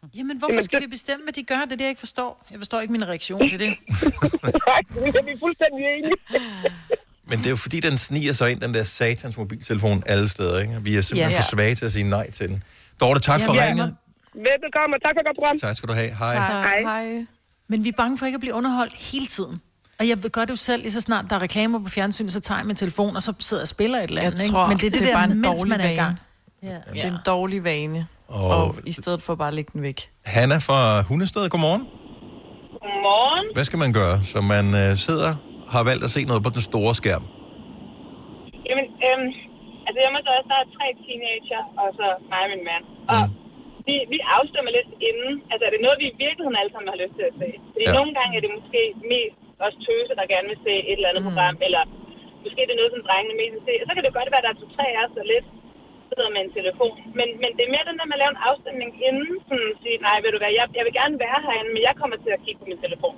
[0.18, 1.56] Jamen, hvorfor Jamen, skal det- vi bestemme, hvad de gør?
[1.56, 2.46] Det er det, jeg ikke forstår.
[2.52, 3.68] Jeg forstår ikke min reaktion, det er det.
[4.68, 6.16] Nej, det er vi fuldstændig enige.
[7.30, 10.60] Men det er jo fordi, den sniger sig ind, den der satans mobiltelefon alle steder,
[10.62, 10.74] ikke?
[10.82, 11.38] Vi er simpelthen Ja.
[11.40, 12.64] for svage til at sige nej til den.
[13.00, 13.96] Dorte, tak for Ja, ringet.
[14.36, 15.58] Velbekomme, tak for godt program.
[15.58, 16.10] Tak skal du have.
[16.16, 16.36] Hej.
[16.36, 16.82] Hej.
[16.82, 17.26] Hej.
[17.68, 19.62] Men vi er bange for ikke at blive underholdt hele tiden.
[20.00, 22.40] Og jeg gør det jo selv, lige så snart der er reklamer på fjernsynet, så
[22.40, 24.38] tager jeg min telefon, og så sidder jeg og spiller et eller andet.
[24.38, 24.54] Jeg ikke?
[24.54, 25.88] tror, Men det er det, det er der, bare en mens dårlig man er i
[25.88, 25.96] vane.
[26.04, 26.20] gang.
[26.64, 26.78] Ja.
[26.94, 28.08] Det er en dårlig vane.
[28.40, 30.00] Og- Og, i stedet for bare at lægge den væk.
[30.36, 30.80] Hanna fra
[31.10, 31.84] Hundested, godmorgen.
[32.84, 33.46] Godmorgen.
[33.56, 35.32] Hvad skal man gøre, så man øh, sidder,
[35.74, 37.24] har valgt at se noget på den store skærm?
[38.68, 39.30] Jamen, øhm,
[39.88, 42.84] altså jeg må så også, der er tre teenager, og så mig og min mand.
[43.14, 43.22] Og
[43.88, 45.34] vi, vi afstemmer lidt inden.
[45.52, 47.50] Altså er det noget, vi i virkeligheden alle sammen har lyst til at se?
[47.74, 47.92] Fordi Ja.
[47.94, 47.98] ja.
[48.00, 48.82] nogle gange er det måske
[49.14, 51.28] mest os tøse, der gerne vil se et eller andet mm.
[51.30, 51.84] program, eller
[52.46, 53.74] måske det er noget, som drengene mest vil se.
[53.82, 55.48] Og så kan det godt være, at der er to-tre af os, der lidt
[56.18, 56.96] sidder med en telefon.
[57.18, 59.78] Men, men det er mere den der med at lave en afstemning inden, sådan at
[59.84, 62.32] sige, nej, ved du hvad, jeg, jeg vil gerne være herinde, men jeg kommer til
[62.36, 63.16] at kigge på min telefon.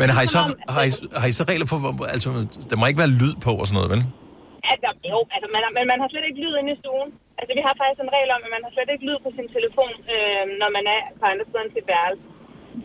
[0.00, 0.40] Men har I så,
[0.76, 1.78] har I, har I så regler for,
[2.14, 2.28] altså,
[2.70, 4.02] der må ikke være lyd på og sådan noget, vel?
[4.72, 7.10] Altså, jo, altså, man, men man har slet ikke lyd inde i stuen.
[7.38, 9.48] Altså, vi har faktisk en regel om, at man har slet ikke lyd på sin
[9.56, 12.24] telefon, øh, når man er på andre steder end sit værelse.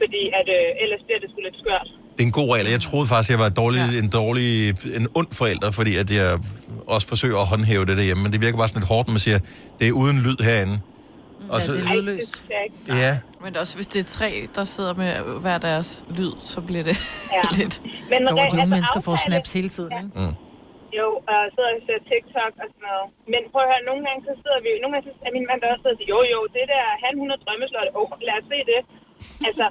[0.01, 1.87] Fordi at, øh, ellers bliver det sgu lidt skørt.
[2.15, 2.65] Det er en god regel.
[2.77, 3.99] Jeg troede faktisk, jeg var dårlig, ja.
[4.03, 4.49] en dårlig,
[4.99, 6.29] en ond forælder, fordi at jeg
[6.95, 8.21] også forsøger at håndhæve det derhjemme.
[8.23, 9.39] Men det virker bare sådan lidt hårdt, når man siger,
[9.79, 10.75] det er uden lyd herinde.
[11.53, 12.35] Og så, det er lydløst.
[13.03, 13.13] ja,
[13.43, 15.11] Men også hvis det er tre, der sidder med
[15.43, 16.97] hver deres lyd, så bliver det
[17.37, 17.43] Ja.
[17.59, 17.75] lidt...
[18.11, 20.11] Men de unge mennesker får snaps hele tiden, ikke?
[20.21, 20.35] Mm.
[20.99, 23.07] Jo, og sidder og ser TikTok og sådan noget.
[23.33, 25.59] Men prøv at høre, nogle gange så sidder vi, nogle gange så er min mand
[25.61, 28.35] der også sidder og siger, jo jo, det der, han 100 drømmeslot, åh, oh, lad
[28.41, 28.81] os se det.
[29.47, 29.65] Altså,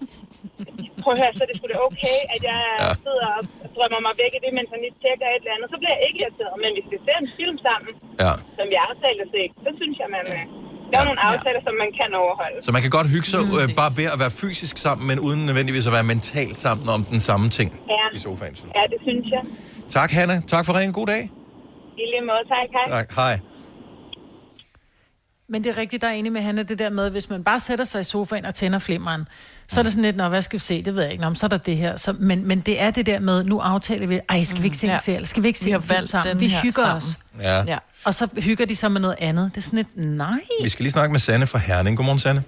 [1.02, 2.88] prøv at høre, så er det sgu da okay, at jeg ja.
[3.04, 3.40] sidder og
[3.76, 5.68] drømmer mig væk i det, mens han lige tjekker et eller andet.
[5.72, 7.92] Så bliver jeg ikke irriteret, men hvis vi ser en film sammen,
[8.24, 8.32] ja.
[8.56, 10.42] som vi har aftalt at se, så synes jeg, man øh,
[10.92, 12.56] laver nogle aftaler, som man kan overholde.
[12.66, 15.40] Så man kan godt hygge sig øh, bare ved at være fysisk sammen, men uden
[15.48, 18.04] nødvendigvis at være mentalt sammen om den samme ting Ja.
[18.16, 18.54] i sofaen.
[18.60, 19.42] synes Ja, det synes jeg.
[19.46, 19.88] jeg.
[19.96, 20.36] Tak, Hanna.
[20.54, 20.94] Tak for ringen.
[21.00, 21.22] God dag.
[22.02, 22.86] I lige måde, tak, hej.
[22.98, 23.08] Tak.
[23.22, 23.34] Hej.
[25.52, 27.60] Men det er rigtigt, der er enig med Hanna, det der med, hvis man bare
[27.60, 29.28] sætter sig i sofaen og tænder flimmeren,
[29.68, 30.82] så er det sådan lidt, nå, hvad skal vi se?
[30.82, 31.22] Det ved jeg ikke.
[31.22, 31.96] Nå, men så er der det her.
[31.96, 34.76] Så, men, men det er det der med, nu aftaler vi, ej, skal vi ikke
[34.76, 34.98] se en Ja.
[34.98, 35.26] serie?
[35.26, 36.32] Skal vi ikke se Vi har en film sammen?
[36.36, 36.96] den Vi hygger sammen.
[36.96, 37.18] os.
[37.40, 37.64] Ja.
[37.66, 37.78] Ja.
[38.04, 39.50] Og så hygger de sig med noget andet.
[39.54, 40.40] Det er sådan lidt, nej.
[40.64, 41.96] Vi skal lige snakke med Sanne fra Herning.
[41.96, 42.42] Godmorgen, Sanne.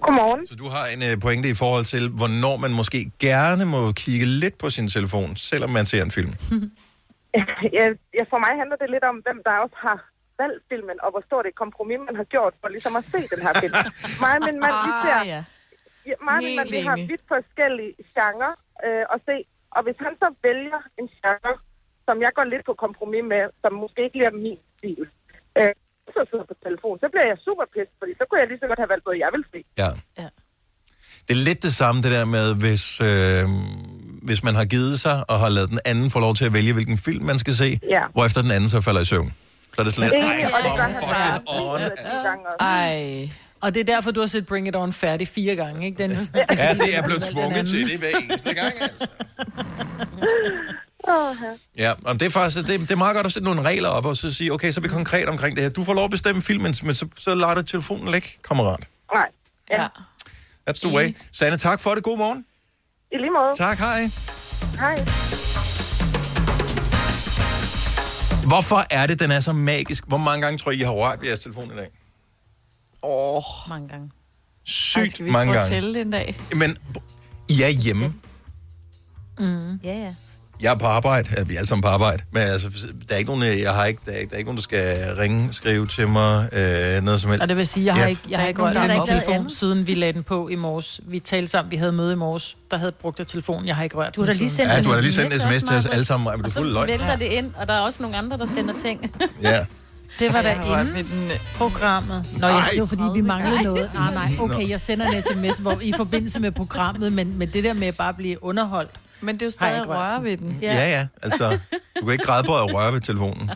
[0.00, 0.46] Godmorgen.
[0.46, 4.26] Så du har en øh, pointe i forhold til, hvornår man måske gerne må kigge
[4.26, 6.32] lidt på sin telefon, selvom man ser en film.
[7.78, 7.84] ja,
[8.18, 9.98] ja, for mig handler det lidt om, hvem der også har
[10.42, 13.40] valgt filmen, og hvor stort et kompromis man har gjort for ligesom at se den
[13.46, 13.76] her film.
[14.22, 15.18] mig og min mand, vi ser...
[15.20, 15.40] Ah, ja.
[16.10, 18.54] Ja, mig og min mand, vi har vidt forskellige genrer
[18.86, 19.36] øh, at se,
[19.76, 21.54] og hvis han så vælger en genre,
[22.06, 25.02] som jeg går lidt på kompromis med, som måske ikke bliver min stil,
[25.58, 25.72] øh,
[26.14, 28.66] så sidder på telefon, så bliver jeg super pissed, fordi så kunne jeg lige så
[28.70, 29.60] godt have valgt noget, jeg vil se.
[29.82, 29.90] Ja.
[30.22, 30.28] Ja.
[31.26, 33.44] Det er lidt det samme, det der med, hvis, øh,
[34.28, 36.72] hvis man har givet sig og har lavet den anden få lov til at vælge,
[36.78, 38.02] hvilken film man skal se, Ja.
[38.14, 39.30] hvorefter den anden så falder i søvn.
[39.76, 41.36] Så er det sådan lidt, ej, er- og det gør han fuck bare.
[41.36, 42.66] it on.
[42.66, 43.30] Ej.
[43.60, 46.30] Og det er derfor, du har set Bring It On færdig fire gange, ikke, Dennis?
[46.34, 49.06] Ja, det er blevet tvunget til det hver eneste gang, altså.
[51.08, 51.36] Åh,
[51.76, 51.84] ja.
[51.88, 54.04] Ja, og det er faktisk det, det er meget godt at sætte nogle regler op,
[54.04, 55.70] og så sige, okay, så er vi konkret omkring det her.
[55.70, 58.88] Du får lov at bestemme filmen, men så, så lader du telefonen ligge, kammerat.
[59.14, 59.26] Nej.
[59.70, 59.82] Ja.
[59.82, 59.88] ja.
[60.70, 61.16] That's the way.
[61.32, 62.02] Sanne, tak for det.
[62.04, 62.44] God morgen.
[63.12, 63.56] I lige måde.
[63.56, 64.10] Tak, hej.
[64.78, 65.04] Hej.
[68.46, 70.04] Hvorfor er det, den er så magisk?
[70.06, 71.88] Hvor mange gange tror I, I har rørt ved jeres telefon i dag?
[73.02, 74.10] Åh, oh, mange gange.
[74.64, 75.80] Sygt skal vi mange prøve at gange.
[75.80, 76.36] tælle en dag?
[76.56, 76.76] Men
[77.48, 78.14] I er hjemme.
[79.38, 79.80] Mm.
[79.84, 80.14] Ja, ja.
[80.62, 81.28] Jeg er på arbejde.
[81.38, 82.22] Ja, vi er alle sammen på arbejde.
[82.30, 82.68] Men altså,
[83.08, 84.62] der er ikke nogen, jeg har ikke, der er ikke, der er ikke nogen, der
[84.62, 87.42] skal ringe, skrive til mig, øh, noget som helst.
[87.42, 88.94] Og det vil sige, jeg har Ja, ikke, jeg har ikke rørt min har ikke
[88.94, 89.52] lavet telefon, andet.
[89.52, 91.00] siden vi lagde den på i morges.
[91.08, 93.66] Vi talte sammen, vi havde møde i morges, der havde brugt af telefonen.
[93.66, 95.34] Jeg har ikke rørt Du har da lige sendt Ja, du har lige en sendt
[95.34, 96.88] en SMS til os alle sammen, men du Og er fuld løgn.
[96.88, 99.12] vælter det ind, og der er også nogle andre, der sender ting.
[99.42, 99.64] Ja.
[100.18, 102.26] Det var Jeg da inden den, øh, programmet.
[102.38, 103.90] Nå, jeg det var fordi, vi manglede noget.
[103.96, 104.44] Ah, nej, Nå.
[104.44, 107.86] okay, jeg sender en sms hvor, i forbindelse med programmet, men, men det der med
[107.88, 108.90] at bare blive underholdt.
[109.20, 110.58] Men det er jo stadig rørt røre ved den.
[110.62, 111.06] Ja, ja.
[111.22, 111.58] Altså,
[112.00, 113.50] du kan ikke græde på at røre ved telefonen.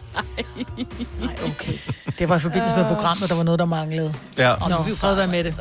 [1.21, 1.73] Nej, okay.
[2.19, 4.15] Det var i forbindelse med programmet, der var noget, der manglede.
[4.39, 4.51] Ja.
[4.53, 5.55] Og nu fred være med det.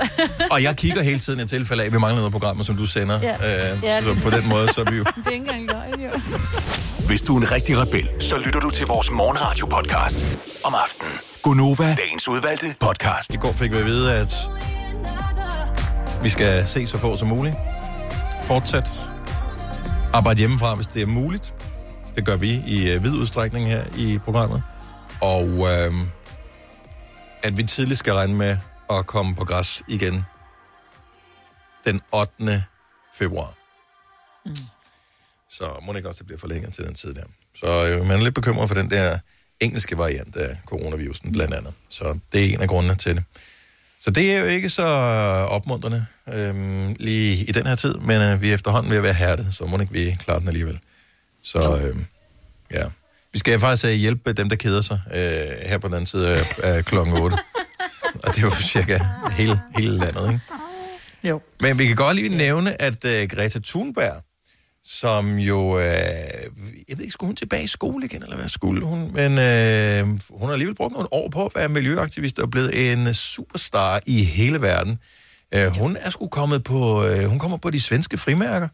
[0.51, 2.85] Og jeg kigger hele tiden i tilfælde af, at vi mangler noget programmer, som du
[2.85, 3.19] sender.
[3.21, 3.71] Ja.
[3.73, 5.03] Øh, Ja, så på den måde, så er vi jo...
[5.17, 6.09] Det er ikke engang løgn, jo.
[7.07, 10.25] Hvis du er en rigtig rebel, så lytter du til vores morgenradio-podcast
[10.63, 11.13] om aftenen.
[11.43, 13.33] Gunova, dagens udvalgte podcast.
[13.35, 14.33] I går fik vi at vide, at
[16.23, 17.55] vi skal se så få som muligt.
[18.45, 18.89] Fortsat
[20.13, 21.53] arbejde hjemmefra, hvis det er muligt.
[22.15, 24.63] Det gør vi i øh, vid udstrækning her i programmet.
[25.21, 25.93] Og øh,
[27.43, 28.57] at vi tidligt skal regne med
[28.89, 30.25] at komme på græs igen
[31.85, 32.63] den 8.
[33.13, 33.53] februar.
[34.45, 34.55] Mm.
[35.49, 37.23] Så må det ikke også det bliver forlænget til den tid der.
[37.55, 39.19] Så øh, man er lidt bekymret for den der
[39.59, 41.73] engelske variant af coronavirusen blandt andet.
[41.89, 43.23] Så det er en af grundene til det.
[44.01, 44.83] Så det er jo ikke så
[45.49, 49.13] opmuntrende øhm, lige i den her tid, men øh, vi er efterhånden ved at være
[49.13, 50.79] hærdet, så må ikke vi klare den alligevel.
[51.43, 52.05] Så øhm,
[52.73, 52.83] ja.
[53.33, 56.29] Vi skal faktisk øh, hjælpe dem, der keder sig øh, her på den anden side
[56.29, 57.37] af, af klokken 8.
[58.23, 58.99] Og det er jo cirka
[59.31, 60.41] hele, hele landet, ikke?
[61.23, 61.41] Jo.
[61.59, 64.23] Men vi kan godt lige nævne, at uh, Greta Thunberg,
[64.83, 68.85] som jo, uh, jeg ved ikke, skulle hun tilbage i skole igen, eller hvad skulle
[68.85, 68.99] hun?
[69.13, 73.13] Men uh, hun har alligevel brugt nogle år på at være miljøaktivist og blevet en
[73.13, 74.99] superstar i hele verden.
[75.57, 78.67] Uh, hun er sgu kommet på, uh, hun kommer på de svenske frimærker.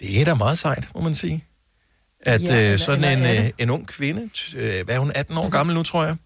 [0.00, 1.44] Det er da meget sejt, må man sige.
[2.20, 5.12] At Ja, uh, sådan eller en, uh, en ung kvinde, t- uh, hvad er hun,
[5.14, 6.16] 18 år gammel nu, tror jeg,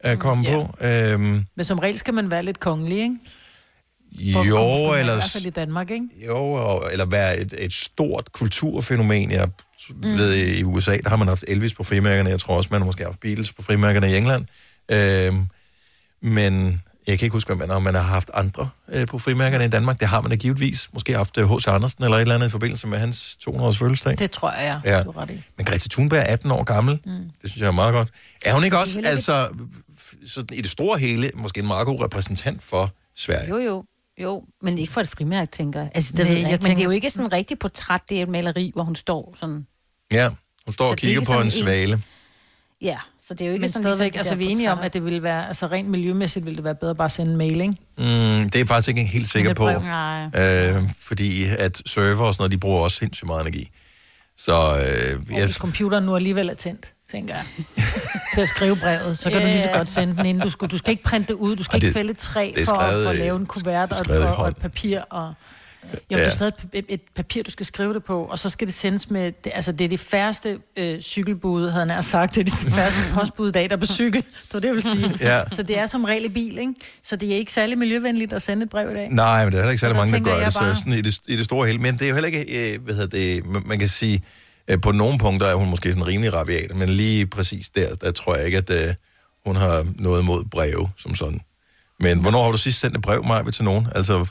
[0.00, 0.52] er kommet Ja.
[0.52, 1.14] på.
[1.14, 3.16] Um, Men som regel skal man være lidt kongelig, ikke?
[3.24, 6.08] For at komme på jo, frimærker, I eller hvert fald i Danmark, ikke?
[6.26, 9.30] Jo, og, eller være et, et stort kulturfænomen.
[9.30, 9.48] Jeg
[9.90, 10.02] mm.
[10.02, 12.30] ved, i USA, der har man haft Elvis på frimærkerne.
[12.30, 14.46] Jeg tror også, man har måske haft Beatles på frimærkerne i England.
[14.88, 15.46] Øhm,
[16.22, 19.64] men jeg kan ikke huske, om man, om man har haft andre øh, på frimærkerne
[19.64, 20.00] i Danmark.
[20.00, 20.88] Det har man da givetvis.
[20.92, 21.68] Måske haft øh, H.C.
[21.68, 24.18] Andersen eller et eller andet i forbindelse med hans 200-års fødselsdag.
[24.18, 25.02] Det tror jeg, Ja.
[25.02, 25.42] du har ret i.
[25.56, 27.00] Men Greta Thunberg er 18 år gammel.
[27.04, 27.12] Mm.
[27.42, 28.08] Det synes jeg er meget godt.
[28.44, 29.48] Er hun ikke også, altså,
[30.26, 33.48] sådan i det store hele, måske en meget god repræsentant for Sverige?
[33.48, 33.84] Jo, jo.
[34.22, 35.90] Jo, men ikke for et frimærke, tænker jeg.
[35.94, 36.56] Altså, det Nej, ved jeg, jeg ikke.
[36.56, 38.82] Men tænker- det er jo ikke sådan en rigtig portræt, det er et maleri, hvor
[38.84, 39.66] hun står sådan...
[40.12, 40.28] Ja,
[40.64, 42.02] hun står Så og er kigger på en en- svale.
[42.80, 42.96] Ja,
[43.28, 44.92] så det er jo ikke Men sådan stadigvæk, ligesom altså vi er enige om, at
[44.92, 47.60] det ville være, altså rent miljømæssigt ville det være bedre bare at sende en mail,
[47.60, 47.74] ikke?
[47.98, 49.68] Mm, det er jeg faktisk ikke helt sikker på.
[49.68, 53.70] Øh, fordi at server og sådan noget, de bruger også sindssygt meget energi.
[54.36, 57.44] Så øh, Og jeg, hvis computeren nu alligevel er tændt, tænker jeg,
[58.34, 60.40] til at skrive brevet, så kan du lige så godt sende den ind.
[60.40, 62.52] Du skal, du skal ikke printe det ud, du skal Og det- ikke fælde træ
[62.56, 65.00] det for, skrevet, for at lave en kuvert det er og, og, og et papir.
[65.00, 65.34] Og,
[65.84, 66.16] jo, Ja.
[66.16, 68.74] det er stadig et, et, papir, du skal skrive det på, og så skal det
[68.74, 72.40] sendes med, det, altså det er de færreste øh, cykelbud, havde han nær sagt, det
[72.40, 74.82] er de færreste postbud i dag, der er på cykel, det var det, jeg vil
[74.82, 75.14] sige.
[75.20, 75.40] Ja.
[75.52, 76.74] Så det er som regel i bil, ikke?
[77.02, 79.08] Så det er ikke særlig miljøvenligt at sende et brev i dag.
[79.10, 80.58] nej, men der er heller ikke særlig Så der mange, der tænker gør det, så
[80.60, 81.78] bare- sådan i det, i det store hele.
[81.78, 84.20] Men det er jo heller ikke, øh, hvad hedder det, man- man kan sige, øh,
[84.76, 88.36] på nogle punkter er hun måske sådan rimelig rabiat, men lige præcis der, der tror
[88.36, 88.94] jeg ikke, at øh,
[89.46, 91.40] hun har noget imod breve som sådan.
[92.00, 93.86] Men hvornår har du sidst sendt et brev, Maja, til nogen?
[93.94, 94.26] Altså,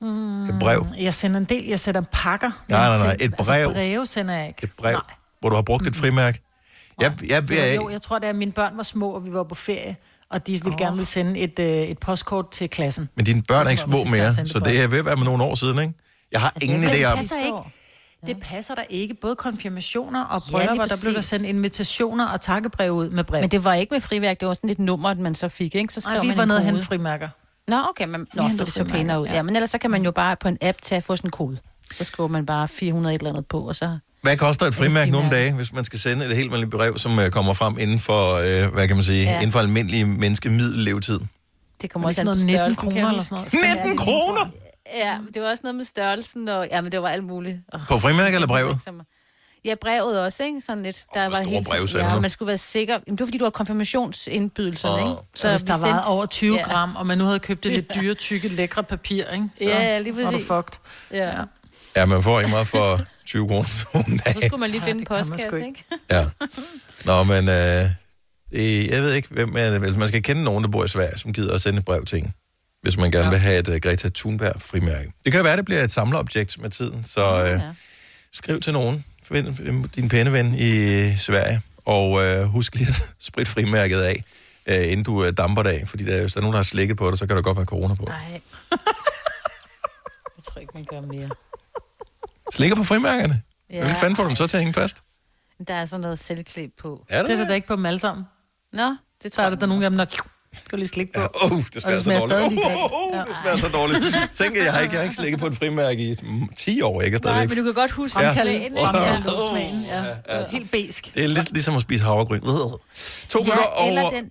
[0.00, 0.86] Mm, Et brev?
[0.98, 2.50] Jeg sender en del, jeg sætter pakker.
[2.68, 3.72] Nej, nej, nej, et altså, brev.
[3.72, 4.64] breve sender jeg ikke.
[4.64, 5.02] et brev, Nej.
[5.40, 6.40] hvor du har brugt et frimærke?
[7.00, 9.10] Jeg, jeg, Det var, jeg, jo, jeg tror, det er, at mine børn var små,
[9.10, 9.96] og vi var på ferie,
[10.30, 10.78] og de ville oh.
[10.78, 13.08] gerne ville sende et, øh, et postkort til klassen.
[13.14, 15.16] Men dine børn er ikke Det små jeg mere, så det er ved at være
[15.16, 15.92] med nogle år siden, ikke?
[16.32, 17.16] Jeg har ingen Men idé det om...
[17.18, 17.58] passer ikke.
[18.26, 19.14] Det passer der ikke.
[19.14, 23.24] Både konfirmationer og Ja, bryllupper, lige der blev der sendt invitationer og takkebrev ud med
[23.24, 23.40] brev.
[23.40, 25.94] Men det var ikke med friværk, det var sådan et nummer, man så fik, ikke?
[25.94, 27.28] Så skrev Nej, vi man var nede hente frimærker.
[27.68, 29.26] Nå, okay, men Nå, for det så pænere ud.
[29.26, 29.34] Ja.
[29.34, 29.42] ja.
[29.42, 31.58] men ellers så kan man jo bare på en app tage få sådan en kode.
[31.92, 33.98] Så skriver man bare 400 et eller andet på, og så...
[34.22, 35.42] Hvad koster et frimærke nogle frimærke.
[35.42, 38.34] dage, hvis man skal sende et helt almindeligt brev, som uh, kommer frem inden for,
[38.34, 39.30] uh, hvad kan man sige, Ja.
[39.30, 39.36] ja.
[39.36, 41.18] inden for almindelig menneskemiddellevetid?
[41.82, 43.76] Det kommer Er også det an på noget 19 størrelsen, kan kroner eller sådan noget?
[43.84, 44.50] 19 kroner?
[44.94, 47.58] Ja, det var også noget med størrelsen, og ja, men det var alt muligt.
[47.72, 48.80] Oh, På frimærke eller brevet?
[49.64, 50.60] Ja, brevet også, ikke?
[50.60, 52.20] Sådan lidt, der var store helt, brev ja, du?
[52.20, 52.94] man skulle være sikker.
[52.94, 55.10] Jamen, det var fordi, du var konfirmationsindbydelserne, Åh.
[55.10, 55.22] ikke?
[55.34, 56.62] Så hvis vi der var over 20 Ja.
[56.62, 59.48] gram, og man nu havde købt det lidt dyre, tykke, lækre papir, ikke?
[59.58, 60.46] Så Ja, ja, lige var du præcis.
[60.46, 60.78] fucked.
[61.12, 61.32] Ja.
[61.96, 64.34] Ja, man får ikke meget for 20 kroner på en dag.
[64.34, 65.66] Så skulle man lige finde en det sgu postkasse, ikke.
[65.66, 65.84] ikke?
[66.10, 66.26] Ja.
[67.04, 67.90] Nå, men øh,
[68.52, 71.18] det, jeg ved ikke, hvem man, altså, man skal kende nogen, der bor i Sverige,
[71.18, 72.32] som gider at sende et brev til en,
[72.86, 73.30] hvis man gerne ja.
[73.30, 75.12] vil have et uh, Greta Thunberg frimærke.
[75.24, 77.72] Det kan være, det bliver et samleobjekt med tiden, så øh, ja.
[78.32, 83.52] skriv til nogen, find din pæne ven i Sverige, og øh, husk lige at spritte
[83.52, 84.24] frimærket af,
[84.66, 86.58] øh, inden du øh, damper det af, fordi der, er- hvis der er nogen, der
[86.58, 88.04] har slikket på det, så kan der godt være corona på.
[88.04, 88.18] Nej.
[90.36, 91.30] jeg tror ikke, man gør mere.
[92.52, 93.42] Slikker på frimærkerne?
[93.70, 93.78] Ja.
[93.80, 94.96] Hvordan fanden får du dem så til at hænge fast?
[95.68, 97.04] Der er sådan noget selvklæb på.
[97.08, 98.26] Er der Det er der da ikke på dem alle sammen.
[98.72, 100.04] Nå, det Så er der, nogle dem, der
[100.66, 101.20] skal lige slikke på.
[101.20, 102.32] Åh, oh, det smager så det smager dårligt.
[102.40, 104.04] stadig lige Oh, oh, oh, det smager så dårligt.
[104.34, 107.02] Tænk, jeg har ikke, jeg har ikke slikket på et frimærke i mm, 10 år.
[107.02, 107.56] Jeg kan Nej, stadigvæk...
[107.56, 108.26] men du kan godt huske Ja.
[108.26, 108.34] ja.
[108.34, 109.30] Smagen, fremkalde ikke?
[109.50, 109.84] smagen,
[110.28, 110.38] ja.
[110.38, 110.44] ja.
[110.50, 111.10] Helt besk.
[111.14, 112.40] Det er lidt ligesom at spise havregryn.
[112.40, 113.52] To Ja,
[113.88, 114.10] eller over...
[114.10, 114.24] den,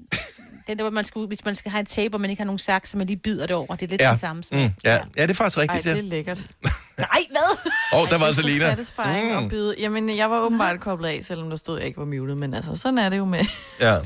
[0.67, 2.45] den der, hvor man skal, hvis man skal have en tape, og man ikke har
[2.45, 3.75] nogen saks, så man lige bider det over.
[3.75, 4.11] Det er lidt Ja.
[4.11, 4.43] det samme.
[4.51, 4.69] Mm, ja.
[5.17, 6.01] ja, det er faktisk Ej, rigtigt, det er ja.
[6.01, 6.37] lækkert.
[6.97, 7.71] Nej, hvad?
[7.93, 8.69] Åh, oh, der var så Selina.
[8.69, 9.43] satisfying Mm.
[9.43, 9.75] at byde.
[9.79, 12.35] Jamen, jeg var åbenbart koblet af, selvom der stod, at jeg ikke var muted.
[12.35, 13.45] Men altså, sådan er det jo med.
[13.79, 13.95] Ja.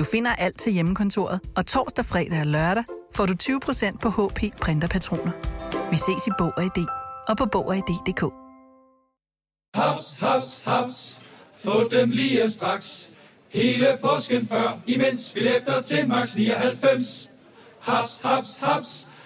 [0.00, 2.84] Du finder alt til hjemmekontoret, og torsdag, fredag og lørdag
[3.14, 5.32] får du 20% på HP Printerpatroner.
[5.90, 6.86] Vi ses i Bog og ID
[7.28, 8.24] og på Bog og ID.dk.
[9.74, 11.20] Haps, haps, haps.
[11.64, 13.10] Få dem lige straks.
[13.48, 17.30] Hele påsken før, imens billetter til max 99.
[17.80, 19.06] Haps, haps, haps.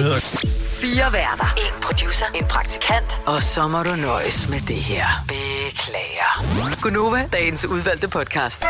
[0.00, 1.54] Fire værter.
[1.56, 2.26] En producer.
[2.34, 3.20] En praktikant.
[3.26, 5.06] Og så må du nøjes med det her.
[5.28, 6.80] Beklager.
[6.82, 8.64] Gunova, dagens udvalgte podcast.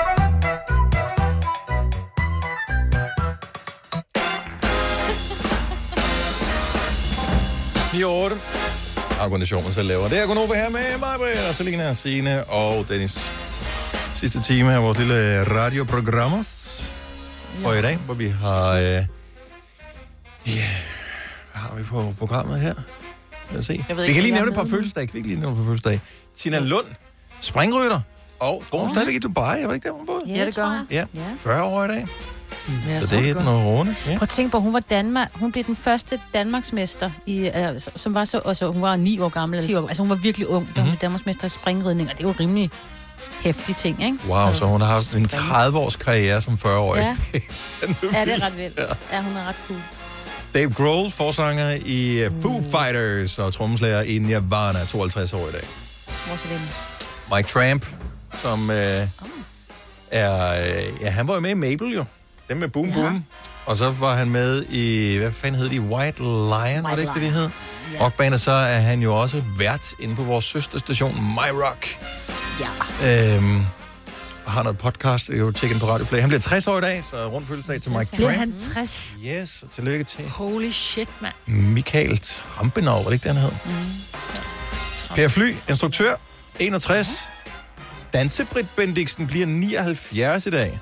[7.92, 8.36] Lige 8.
[9.20, 10.08] Argumentationen selv laver.
[10.08, 13.30] Det er Gunova her med mig, Brian, og Selina, Signe og Dennis.
[14.14, 16.44] Sidste time af vores lille radioprogram
[17.62, 18.70] for i dag, hvor vi har...
[18.70, 19.02] Øh,
[20.46, 20.87] har
[21.78, 22.74] vi på programmet her?
[23.50, 23.84] Lad os se.
[23.88, 25.06] Jeg ved Vi kan lige nævne et par fødselsdage.
[25.06, 26.00] Kan vi ikke lige nævne et par fødselsdage?
[26.36, 26.86] Tina Lund,
[27.40, 28.00] springrytter.
[28.40, 29.58] Og går hun stadigvæk i Dubai?
[29.60, 30.22] Jeg var ikke der, hun boede?
[30.26, 30.86] Ja, det gør hun.
[30.90, 31.04] Ja,
[31.38, 32.06] 40 år i dag.
[32.86, 33.96] Ja, Så det er noget råne.
[34.06, 34.10] Ja.
[34.10, 38.14] Prøv at tænke på, hun var Danmark, hun blev den første Danmarksmester, i, uh, som
[38.14, 40.48] var så, altså, hun var 9 år gammel, eller 10 år, altså hun var virkelig
[40.48, 42.70] ung, da hun blev Danmarksmester i springridning, og det er jo rimelig
[43.40, 44.18] hæftig ting, ikke?
[44.28, 47.00] Wow, så hun har haft en 30-års karriere som 40-årig.
[47.00, 47.16] Ja.
[48.12, 48.78] Ja, det er ret vildt.
[49.12, 49.80] Ja, hun er ret cool.
[50.58, 55.64] Dave Grohl, forsanger i uh, Foo Fighters og trommeslager i Nirvana, 52 år i dag.
[57.34, 57.86] Mike Tramp,
[58.42, 59.06] som uh, er...
[60.10, 62.04] Uh, ja, han var jo med i Mabel jo.
[62.48, 63.24] Dem med Boom Boom.
[63.66, 65.16] Og så var han med i...
[65.16, 65.80] Hvad fanden hed de?
[65.80, 67.50] White Lion, White var det ikke det, de hed?
[67.94, 68.04] Ja.
[68.04, 71.98] Rockband, så er han jo også vært inde på vores søsterstation, My Rock.
[72.60, 73.36] Ja.
[73.36, 73.62] Øhm, og
[74.48, 76.20] har noget podcast, er jo Chicken på Radio Play.
[76.20, 78.38] Han bliver 60 år i dag, så rundt fødselsdag til Mike Bliver Tramp.
[78.38, 79.16] han 60?
[79.26, 81.34] Yes, og tillykke til Holy shit, mand.
[81.46, 83.52] Michael Trampenau, var det ikke det, han hed?
[83.64, 85.14] Mm.
[85.14, 86.14] Per Fly, instruktør,
[86.58, 87.30] 61.
[88.12, 90.80] Dansebrit Bendiksen bliver 79 i dag.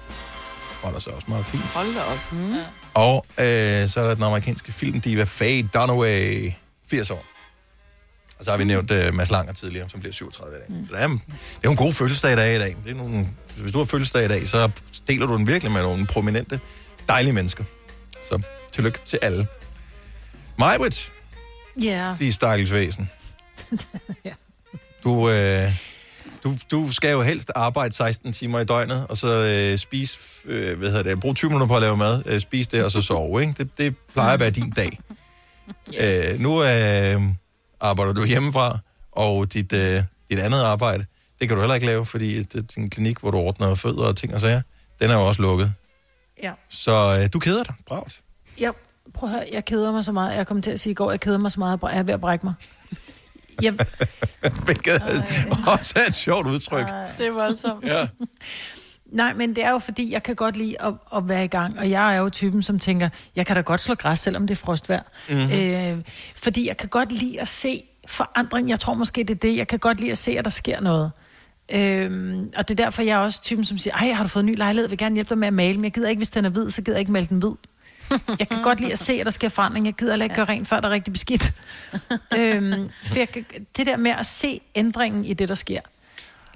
[0.83, 1.63] Holder sig også meget fint.
[1.63, 2.33] Hold da op.
[2.33, 2.55] Mm.
[2.95, 6.53] Og øh, så er der den amerikanske filmdiva Faye Dunaway,
[6.91, 7.25] 80 år.
[8.39, 10.79] Og så har vi nævnt øh, Mads Langer tidligere, som bliver 37 i dag.
[10.81, 10.89] Mm.
[10.89, 12.77] Så det, er, det er en god fødselsdag i dag i dag.
[12.85, 14.71] Det er nogle, hvis du har fødselsdag i dag, så
[15.09, 16.61] deler du den virkelig med nogle prominente,
[17.09, 17.65] dejlige mennesker.
[18.29, 18.43] Så
[18.73, 19.47] tillykke til alle.
[20.59, 21.13] Majbrit,
[21.83, 22.15] Ja.
[22.19, 23.11] de er stakkels væsen.
[25.05, 25.73] Du, øh,
[26.45, 30.79] du, du skal jo helst arbejde 16 timer i døgnet, og så øh, spise, øh,
[30.79, 33.03] hvad hedder det, bruge 20 minutter på at lave mad, øh, spise det, og så
[33.03, 33.55] sove, ikke?
[33.59, 34.99] Det, det plejer at være din dag.
[35.95, 36.35] Yeah.
[36.35, 37.21] Øh, nu øh,
[37.81, 38.79] arbejder du hjemmefra,
[39.13, 41.05] og dit, øh, dit andet arbejde,
[41.41, 44.17] det kan du heller ikke lave, fordi det, din klinik, hvor du ordner fødder og
[44.17, 44.63] ting og sager,
[45.01, 45.73] den er jo også lukket.
[46.43, 46.53] Ja.
[46.69, 48.21] Så øh, du keder dig, bravt.
[48.59, 48.73] Jeg,
[49.15, 50.37] prøv at høre, jeg keder mig så meget.
[50.37, 52.15] Jeg kom til at sige i går, jeg keder mig så meget, jeg er ved
[52.15, 52.55] at brække mig.
[53.63, 53.75] Jeg,
[54.65, 55.03] Hvilket
[55.67, 56.87] også er et sjovt udtryk.
[57.19, 57.85] Det er voldsomt.
[57.85, 58.09] Ja.
[59.07, 61.79] Nej, men det er jo fordi, jeg kan godt lide at, at være i gang,
[61.79, 64.55] og jeg er jo typen, som tænker, jeg kan da godt slå græs, selvom det
[64.55, 65.03] er frostvejr.
[65.29, 65.39] Mhm.
[65.39, 65.99] Mm-hmm.
[65.99, 65.99] Øh,
[66.37, 68.69] fordi jeg kan godt lide at se forandring.
[68.69, 69.57] Jeg tror måske, det er det.
[69.57, 71.11] Jeg kan godt lide at se, at der sker noget.
[71.73, 74.43] Øhm, og det er derfor, jeg er også typen, som siger, ej, har du fået
[74.43, 74.85] en ny lejlighed?
[74.85, 76.49] Jeg vil gerne hjælpe dig med at male, men jeg gider ikke, hvis den er
[76.49, 77.53] hvid, så gider jeg ikke male den hvid.
[78.39, 79.87] Jeg kan godt lide at se, at der sker forandring.
[79.87, 81.53] Jeg gider heller ikke gøre rent, før der er rigtig beskidt.
[82.39, 83.29] øhm, for jeg
[83.77, 85.81] det der med at se ændringen i det, der sker.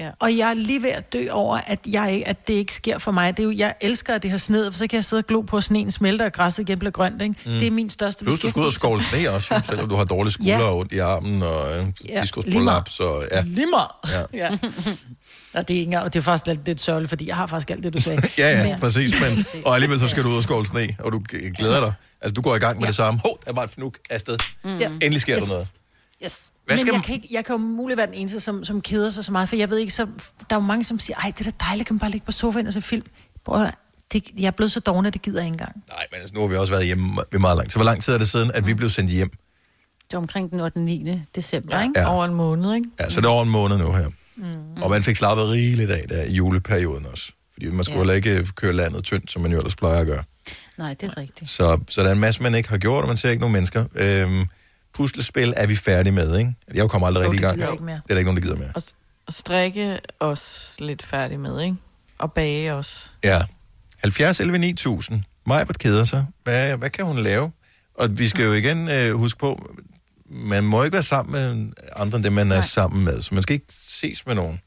[0.01, 0.11] Ja.
[0.19, 3.11] Og jeg er lige ved at dø over, at, jeg, at det ikke sker for
[3.11, 3.37] mig.
[3.37, 5.27] Det er jo, jeg elsker, at det har sneet, for så kan jeg sidde og
[5.27, 7.23] glo på, at sneen smelter, og græsset igen bliver grønt.
[7.23, 7.35] Ikke?
[7.47, 7.51] Mm.
[7.53, 9.95] Det er min største Plus, du skal ud og skovle sne også, jo, selvom du
[9.97, 10.63] har dårlige skuldre Ja.
[10.63, 13.01] og ondt i armen og øh, Ja, diskusprolaps.
[13.01, 13.43] Og, ja.
[13.45, 13.89] Meget.
[14.33, 14.39] Ja.
[14.51, 14.51] Ja.
[15.55, 17.71] og det er, ikke, og det er faktisk lidt, lidt sørgeligt, fordi jeg har faktisk
[17.71, 18.23] alt det, du sagde.
[18.39, 19.15] Ja, ja, Men- præcis.
[19.21, 21.23] Men, og alligevel så skal du ud og skåle sne, og du
[21.59, 21.93] glæder dig.
[22.21, 22.87] Altså, du går i gang med Ja.
[22.89, 23.21] det samme.
[23.25, 24.37] Hov, der var et fnuk afsted.
[24.65, 24.71] Mm.
[24.71, 25.43] Endelig sker Yes.
[25.45, 25.69] der noget.
[26.25, 26.39] Yes.
[26.65, 28.65] Hvad Men skal jeg man- kan, ikke, jeg kan jo muligt være den eneste, som,
[28.65, 30.05] som keder sig så meget, for jeg ved ikke, så,
[30.51, 32.25] der er jo mange, som siger, ej, det er da dejligt, kan man bare ligge
[32.25, 33.07] på sofaen og se film.
[33.45, 33.75] Prøv at
[34.13, 35.85] det, jeg er blevet så dogne, det gider jeg ikke engang.
[35.89, 37.77] Nej, men altså, nu har vi også været hjemme ved meget lang tid.
[37.79, 39.29] Hvor lang tid er det siden, at vi blev sendt hjem?
[39.31, 40.79] Det var omkring den 8.
[40.81, 41.21] 9.
[41.35, 41.83] december, ja.
[41.83, 42.01] ikke?
[42.01, 42.15] Ja.
[42.15, 42.89] Over en måned, ikke?
[43.01, 44.09] Ja, så det er over en måned nu her.
[44.37, 44.83] Mm.
[44.83, 47.33] Og man fik slappet rigeligt af der i juleperioden også.
[47.53, 48.13] Fordi man skulle Ja.
[48.15, 50.25] heller ikke køre landet tyndt, som man jo ellers plejer at gøre.
[50.79, 51.51] Nej, det er rigtigt.
[51.51, 53.53] Så, så der er en masse, man ikke har gjort, og man ser ikke nogen
[53.53, 53.85] mennesker.
[53.95, 54.47] Øhm,
[54.95, 56.55] puslespil er vi færdige med, ikke?
[56.75, 57.55] Jeg kommer aldrig rigtig i gang.
[57.55, 58.01] gider jeg ikke mere.
[58.05, 58.73] Det er der ikke nogen, der gider mere.
[58.75, 58.83] Og,
[59.27, 61.77] og strikke også lidt færdig med, ikke?
[62.19, 63.11] Og bage også.
[63.25, 63.43] Ja.
[63.99, 65.23] 70 11 9000.
[65.47, 66.27] Majbert keder sig.
[66.45, 67.53] Hvad, hvad kan hun lave?
[67.95, 69.75] Og vi skal jo igen øh, huske på,
[70.27, 73.23] man må ikke være sammen med andre end dem, man er sammen med.
[73.23, 74.61] Så man skal ikke ses med nogen.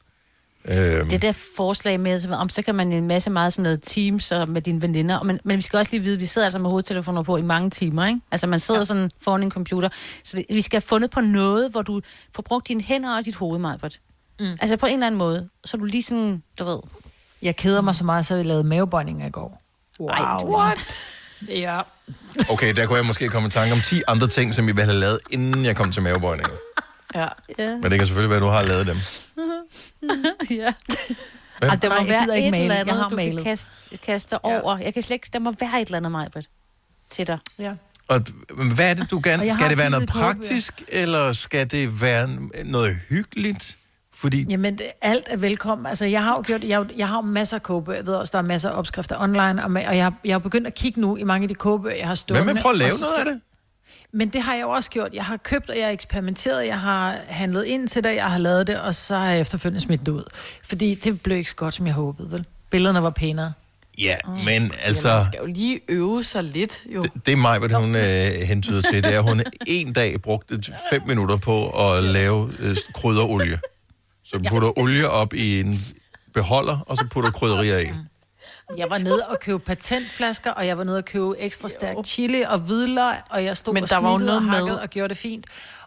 [0.68, 3.80] Øhm, Det der forslag med, så- om så kan man en masse meget sådan noget
[3.82, 6.46] teams og med dine veninder, men, men vi skal også lige vide, at vi sidder
[6.46, 8.20] altså med hovedtelefoner på i mange timer, ikke?
[8.32, 8.84] Altså man sidder ja.
[8.84, 9.88] sådan foran en computer,
[10.24, 12.00] så det, vi skal have fundet på noget, hvor du
[12.34, 13.98] får brugt dine hænder og dit hoved, Majbert.
[14.40, 14.46] Mm.
[14.60, 16.78] Altså på en eller anden måde, så du lige sådan, du ved...
[17.42, 19.62] Jeg keder mig så meget, så jeg lavede mavebøjninger i går.
[20.00, 20.08] Wow.
[20.08, 20.78] Ej, what?
[21.48, 21.80] Ja.
[22.50, 24.84] okay, der kunne jeg måske komme i tanke om 10 andre ting, som vi ville
[24.84, 26.52] have lavet, inden jeg kom til mavebøjninger.
[27.14, 27.28] Ja.
[27.58, 27.70] ja.
[27.70, 28.96] Men det kan selvfølgelig være, at du har lavet dem.
[30.62, 30.72] ja.
[31.58, 31.68] Hvad?
[31.68, 32.62] Ej, der må Nej, jeg være ikke et male.
[32.62, 33.34] eller Jeg andet, har du malet.
[33.34, 33.68] kan kaste,
[34.06, 34.60] kaste Ja.
[34.60, 34.78] over.
[34.78, 35.28] Jeg kan slet ikke...
[35.32, 36.46] Der må være et eller andet, Majbert,
[37.10, 37.38] til dig.
[37.58, 37.72] Ja.
[38.08, 38.20] Og
[38.74, 39.42] hvad er det, du gerne...
[39.42, 42.28] jeg Skal det være noget praktisk, eller skal det være
[42.64, 43.76] noget hyggeligt?
[44.14, 45.86] Fordi Jamen, alt er velkommen.
[45.86, 47.98] Altså, jeg har jo gjort, jeg, jeg har jo masser af kogebøger.
[47.98, 50.38] Jeg ved også, der er masser af opskrifter online, og, og jeg, har- jeg har
[50.38, 52.44] begyndt at kigge nu i mange af de kogebøger, jeg har stående.
[52.44, 53.40] hvad med prøve at lave noget af det?
[54.14, 55.14] Men det har jeg jo også gjort.
[55.14, 58.38] Jeg har købt, og jeg har eksperimenteret, jeg har handlet ind til det, jeg har
[58.38, 60.24] lavet det, og så har jeg efterfølgende smidt det ud.
[60.62, 62.46] Fordi det blev ikke så godt, som jeg håbede, vel?
[62.70, 63.52] Billederne var pænere.
[63.98, 65.08] Ja, men altså...
[65.08, 67.02] Ja, man skal jo lige øve sig lidt, jo.
[67.26, 69.02] Det er mig, hvad hun øh, hentyder til.
[69.02, 73.58] Det er, at hun en dag brugte fem minutter på at lave øh, krydderolie.
[74.24, 75.80] Så putter olie op i en
[76.34, 77.86] beholder, og så putter krydderier i.
[78.76, 82.42] Jeg var nede og købe patentflasker, og jeg var nede og købe ekstra stærk chili
[82.42, 85.08] og hvidløg, og jeg stod Men og der var jo og noget med- og gjorde
[85.08, 85.46] det fint.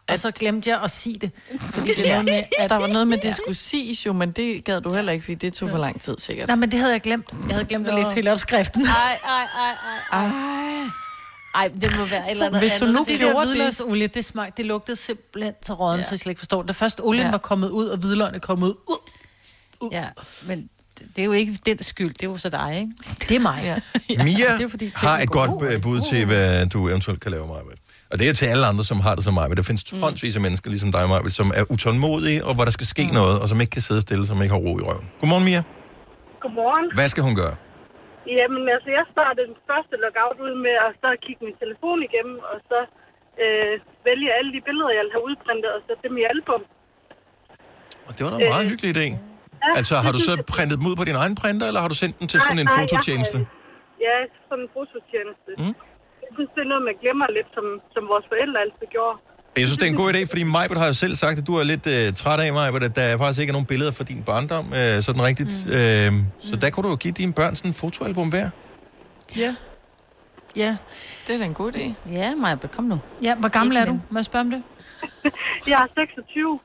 [0.09, 1.31] Og så glemte jeg at sige det.
[1.71, 2.69] Fordi det noget med, at...
[2.69, 5.35] Der var noget med, det skulle siges jo, men det gad du heller ikke, fordi
[5.35, 6.47] det tog for lang tid sikkert.
[6.47, 7.29] Nej, men det havde jeg glemt.
[7.47, 8.81] Jeg havde glemt at læse hele opskriften.
[8.85, 9.75] Ej, ej, ej,
[10.11, 10.83] ej, ej.
[11.55, 14.25] Ej, det må være et eller andet Hvis du nu Det gjorde det, olie, det,
[14.25, 16.03] smag, det lugtede simpelthen så råden, ja.
[16.05, 16.63] så jeg slet ikke forstår.
[16.63, 17.31] Da først olien Ja.
[17.31, 18.97] var kommet ud, og hvidløgene kommet ud.
[19.79, 20.05] Uh, Ja,
[20.47, 20.69] men
[21.15, 22.91] det er jo ikke den skyld, det er jo så dig, ikke?
[23.29, 23.59] det er mig.
[23.69, 23.75] Ja.
[24.27, 27.45] Mia Det er fordi, har et godt øh, bud til, hvad du eventuelt kan lave,
[27.53, 27.75] Maja.
[28.11, 29.45] Og det er til alle andre, som har det som mig.
[29.49, 29.99] Men der findes Mm.
[30.01, 33.13] tonsvis af mennesker, ligesom dig, Maja, som er utålmodige, og hvor der skal ske Mm.
[33.19, 35.05] noget, og som ikke kan sidde stille, som ikke har ro i røven.
[35.21, 35.61] Godmorgen, Mia.
[36.43, 36.85] Godmorgen.
[36.99, 37.55] Hvad skal hun gøre?
[38.37, 42.37] Jamen, altså, jeg startede den første loggout ud med at så kigge min telefon igennem,
[42.51, 42.79] og så
[43.43, 43.73] øh,
[44.07, 46.61] vælge alle de billeder, jeg have udprintet, og sætte dem i album.
[48.07, 49.07] Og det var da en meget hyggelig idé.
[49.75, 52.19] Altså, har du så printet dem ud på din egen printer, eller har du sendt
[52.19, 53.37] den til sådan en Nej, nej, fototjeneste?
[53.37, 53.45] Jeg
[54.05, 54.15] ja,
[54.49, 55.51] sådan en fototjeneste.
[55.61, 55.73] Mm.
[56.23, 59.15] Jeg synes, det er noget, man glemmer lidt, som, som vores forældre altid gjorde.
[59.61, 61.53] Jeg synes, det er en god idé, fordi Majbert har jo selv sagt, at du
[61.61, 64.23] er lidt øh, træt af, Majbert, at der faktisk ikke er nogen billeder fra din
[64.23, 65.53] barndom, øh, sådan rigtigt.
[65.65, 65.71] Mm.
[65.77, 66.11] Øh,
[66.49, 68.49] så der kunne du jo give dine børn sådan en fotoalbum hver.
[69.43, 69.55] Ja.
[70.55, 70.77] Ja.
[71.27, 71.85] Det er da en god idé.
[72.11, 72.99] Ja, Maja, kom nu.
[73.21, 73.99] Ja, hvor gammel er du?
[74.09, 74.63] Må jeg spørge om det?
[75.67, 76.59] Jeg er 26.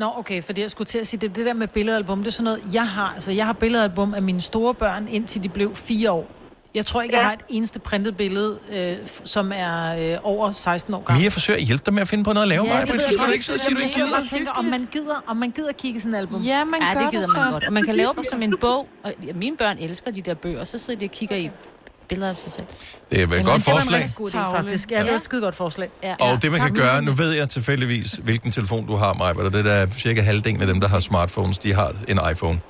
[0.00, 2.30] Nå, okay, fordi jeg skulle til at sige, det, det der med billedalbum, det er
[2.30, 3.12] sådan noget, jeg har.
[3.14, 6.26] Altså, jeg har billedalbum af mine store børn, indtil de blev fire år.
[6.74, 7.20] Jeg tror ikke, ja.
[7.20, 11.22] jeg har et eneste printet billede, øh, som er øh, over 16 år gammel.
[11.22, 12.94] Mia forsøger at hjælpe dig med at finde på noget at lave, ja, det Majbert.
[12.94, 13.32] ved Så jeg skal du godt.
[13.34, 14.20] ikke sidde og sige, du ikke Jeg gider.
[14.20, 16.42] og tænker, om man gider, om man gider kigge sådan et album.
[16.42, 17.50] Ja, man ja, gør det gider det man så.
[17.52, 17.64] godt.
[17.64, 18.88] Og man kan lave dem som en bog.
[19.02, 21.50] Og mine børn elsker de der bøger, og så sidder de og kigger i
[22.10, 22.66] billeder af sig selv.
[23.10, 24.00] Det er et godt forslag.
[24.02, 24.90] Det er faktisk.
[24.90, 25.88] Ja, det er et skide godt forslag.
[26.02, 26.14] Ja.
[26.20, 29.52] Og det man kan gøre, nu ved jeg tilfældigvis, hvilken telefon du har, Maja, og
[29.52, 32.60] det er der cirka halvdelen af dem, der har smartphones, de har en iPhone.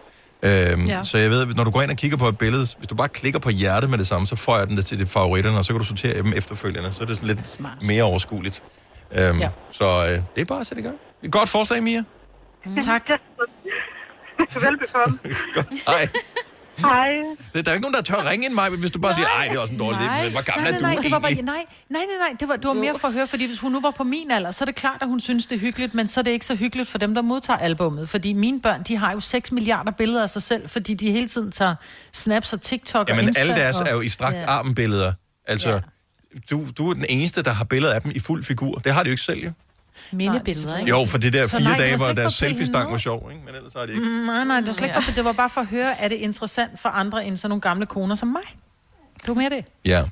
[0.43, 1.03] Øhm, Ja.
[1.03, 2.95] Så jeg ved, at når du går ind og kigger på et billede, hvis du
[2.95, 5.59] bare klikker på hjertet med det samme, så får jeg den der til de favoritterne,
[5.59, 6.93] og så kan du sortere dem efterfølgende.
[6.93, 7.79] Så er det sådan lidt Smart.
[7.87, 8.63] mere overskueligt.
[9.19, 9.49] Øhm, Ja.
[9.71, 10.97] Så øh, det er bare at sætte i gang.
[11.23, 12.03] Et godt forslag, Mia.
[12.67, 12.81] Mm.
[12.83, 13.11] Tak.
[14.65, 15.19] Velbekomme.
[15.89, 16.09] Hej.
[16.81, 17.09] Hej.
[17.55, 19.57] Der er ikke nogen, der tør ringe ind mig, hvis du bare siger, ej, det
[19.57, 20.31] er også en dårlig idé.
[20.31, 22.49] Hvor gammel nej, er du nej, nej, det var bare, nej, nej, nej, nej, det
[22.49, 24.51] var, det var mere for at høre, fordi hvis hun nu var på min alder,
[24.51, 26.47] så er det klart, at hun synes, det er hyggeligt, men så er det ikke
[26.47, 28.09] så hyggeligt for dem, der modtager albummet.
[28.09, 31.29] Fordi mine børn, de har jo 6 milliarder billeder af sig selv, fordi de hele
[31.29, 31.75] tiden tager
[32.13, 33.41] snaps og TikTok og Jamen, Insta.
[33.41, 33.87] alle deres og...
[33.89, 34.45] er jo i strakt Ja.
[34.47, 35.13] armbilleder.
[35.47, 35.81] Altså,
[36.51, 38.75] du, du er den eneste, der har billeder af dem i fuld figur.
[38.79, 39.51] Det har de jo ikke selv, jo.
[40.13, 40.91] Mindebilleder, ikke?
[40.91, 43.29] Jo, for det der Så fire nej, det var dage, hvor deres selfie-stang var sjov,
[43.33, 43.43] ikke?
[43.47, 44.05] Men ellers har de ikke.
[44.05, 46.09] Mm, nej, nej, det var slet ikke for, det var bare for at høre, er
[46.09, 48.43] det interessant for andre end sådan nogle gamle koner som mig?
[49.21, 49.65] Det var mere det.
[49.85, 50.05] Ja.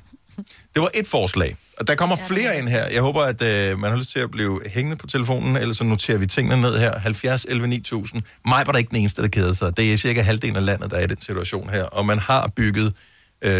[0.73, 1.55] Det var et forslag.
[1.79, 2.85] Og der kommer flere ind her.
[2.87, 5.83] Jeg håber, at øh, man har lyst til at blive hængende på telefonen, ellers så
[5.83, 6.99] noterer vi tingene ned her.
[6.99, 8.21] 70 11 9000.
[8.45, 9.77] Mig var der ikke den eneste, der keder sig.
[9.77, 11.83] Det er cirka halvdelen af landet, der er i den situation her.
[11.83, 12.93] Og man har bygget
[13.41, 13.51] øh,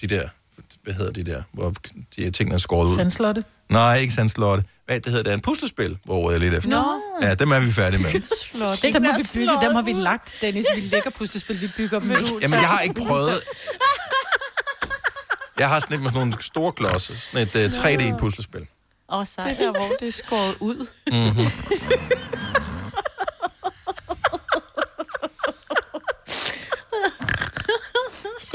[0.00, 0.28] de der,
[0.82, 1.72] hvad hedder de der, hvor
[2.16, 2.96] de her tingene er skåret ud.
[2.96, 3.44] Sandslotte.
[3.68, 4.64] Nej, ikke Sandslotte.
[4.86, 5.30] Hvad det hedder det?
[5.30, 6.70] er En puslespil, hvor jeg lidt efter.
[6.70, 7.26] Nå.
[7.26, 8.10] Ja, dem er vi færdige med.
[8.50, 8.82] Slot.
[8.82, 10.66] Dem har vi bygget, dem har vi lagt, Dennis.
[10.74, 12.10] Vi lægger puslespil, vi bygger dem.
[12.10, 13.44] Jamen, jeg har ikke prøvet...
[15.58, 17.14] Jeg har sådan et med sådan nogle store klodser.
[17.18, 18.66] Sådan et uh, 3D-puslespil.
[19.08, 19.48] Åh, oh, sej.
[19.48, 20.86] Det der, hvor det er skåret ud.
[21.06, 21.46] Mm-hmm.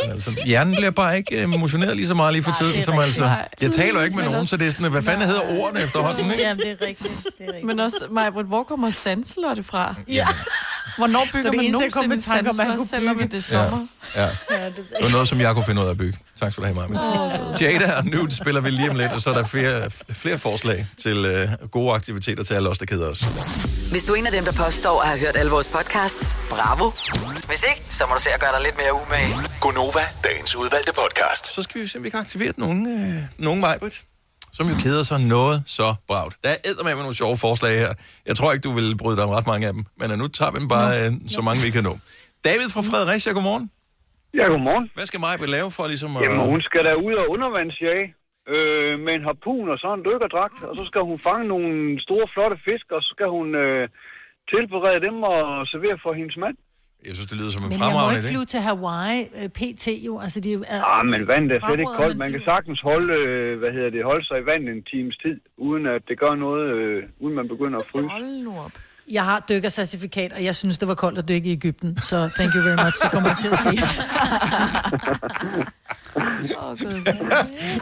[0.10, 3.36] Altså, hjernen bliver bare ikke emotioneret lige så meget lige for tiden, som altså...
[3.62, 6.32] Jeg taler jo ikke med nogen, så det er sådan, hvad fanden hedder ordene efterhånden,
[6.32, 6.44] ikke?
[6.44, 7.12] Jamen, det er rigtigt.
[7.24, 7.66] Det er rigtigt.
[7.66, 9.96] Men også, Majbrit, hvor kommer Sandslotte fra?
[10.08, 10.28] Ja.
[10.98, 13.38] Hvornår Det bygger er det man nogensinde Sandslotte, kunne selvom bygge.
[13.38, 13.88] det er sommer?
[14.16, 14.26] Ja.
[14.26, 16.18] Det var noget, som jeg kunne finde ud af at bygge.
[16.40, 17.02] Tak skal du have, Maja.
[17.62, 20.88] Jada og nu spiller vi lige om lidt, og så er der flere, flere forslag
[20.98, 23.22] til øh, gode aktiviteter til alle os, der keder os.
[23.92, 26.92] Hvis du er en af dem, der påstår at have hørt alle vores podcasts, bravo.
[27.48, 29.36] Hvis ikke, så må du se at gøre dig lidt mere umage.
[29.62, 31.54] Gonova, dagens udvalgte podcast.
[31.56, 34.02] Så skal vi se, om vi kan aktivere nogen, øh, nogen Majbrit,
[34.58, 36.34] som jo keder sig noget så bragt.
[36.44, 36.50] Der
[36.80, 37.92] er med nogle sjove forslag her.
[38.30, 40.52] Jeg tror ikke, du vil bryde dig om ret mange af dem, men nu tager
[40.54, 41.96] vi dem bare øh, så mange, vi kan nå.
[42.48, 43.66] David fra Fredericia, godmorgen.
[44.40, 44.86] Ja, godmorgen.
[44.98, 46.22] Hvad skal Majbrit lave for ligesom at...
[46.24, 48.06] Jamen, hun skal da ud og undervandsjage
[48.54, 51.70] øh, med en harpun og så en dykkerdragt, og så skal hun fange nogle
[52.06, 53.84] store, flotte fisk, og så skal hun øh,
[54.52, 56.58] tilberede dem og servere for hendes mand.
[57.08, 58.32] Jeg synes, det lyder som en Men jeg må fremragende ikke idé.
[58.32, 60.20] flyve til Hawaii, øh, PT jo.
[60.20, 62.18] Altså, de er, Ah, men vandet er slet ikke koldt.
[62.18, 65.38] Man kan sagtens holde, øh, hvad hedder det, holde sig i vandet en times tid,
[65.58, 68.08] uden at det gør noget, øh, uden man begynder at fryse.
[68.08, 68.72] Hold nu op.
[69.12, 71.98] Jeg har dykkercertifikat, og jeg synes, det var koldt at dykke i Ægypten.
[71.98, 72.98] Så thank you very much.
[73.04, 73.72] Det kommer til at ske.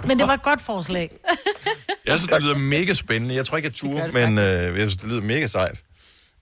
[0.07, 1.19] Men det var et godt forslag.
[2.07, 3.35] Jeg synes, det lyder mega spændende.
[3.35, 5.83] Jeg tror ikke, jeg turde, men øh, jeg synes, det lyder mega sejt.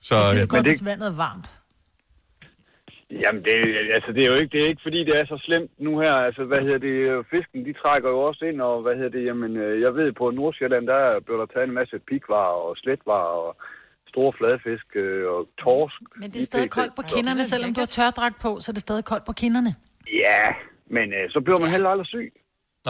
[0.02, 1.52] Så, Det øh, er godt, hvis vandet er varmt.
[3.24, 3.56] Jamen, det,
[3.98, 6.14] altså, det er jo ikke, det er ikke, fordi det er så slemt nu her.
[6.28, 7.00] Altså, hvad hedder det,
[7.34, 10.26] fisken, de trækker jo også ind, og hvad hedder det, jamen, øh, jeg ved, på
[10.40, 13.52] Nordsjælland, der blev der taget en masse pikvarer og sletvarer og
[14.14, 16.00] store fladfisk øh, og torsk.
[16.22, 18.84] Men det er stadig koldt på kinderne, selvom du har tørdragt på, så er det
[18.88, 19.72] stadig koldt på kinderne.
[20.26, 20.44] Ja,
[20.96, 22.30] men øh, så bliver man heller aldrig syg.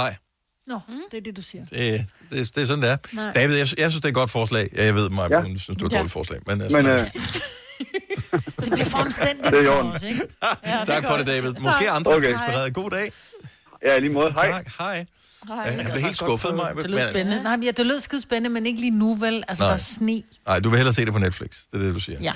[0.01, 0.13] Nej,
[0.71, 0.79] Nå,
[1.11, 1.63] det er det, du siger.
[1.65, 1.79] det,
[2.31, 2.99] det, det er sådan, det er.
[3.21, 3.31] Nej.
[3.39, 4.65] David, jeg, jeg synes, det er et godt forslag.
[4.77, 5.41] Ja, jeg ved, Maja, Ja.
[5.47, 5.97] hun synes, det er et Ja.
[5.97, 6.39] dårligt forslag.
[6.49, 7.03] Men, øh, Men, øh,
[8.31, 8.45] det.
[8.59, 10.21] Det bliver for omstændigt Det er også, ikke?
[10.65, 11.53] Ja, tak for det, David.
[11.67, 12.31] Måske andre Okay.
[12.31, 12.73] inspireret.
[12.73, 13.11] God dag.
[13.87, 14.31] Ja, lige måde.
[14.31, 14.51] Hej.
[14.51, 15.05] Tak, hej.
[15.47, 15.57] Hej.
[15.57, 16.73] Jeg blev helt skuffet, Maja.
[16.73, 17.43] Det lød spændende.
[17.43, 19.43] Nej, men ja, det lød skide spændende, men ikke lige nu, vel?
[19.47, 19.69] Altså, Nej.
[19.71, 20.17] der er sne.
[20.49, 21.51] Nej, du vil hellere se det på Netflix.
[21.71, 22.17] Det er det, du siger.
[22.27, 22.33] Ja.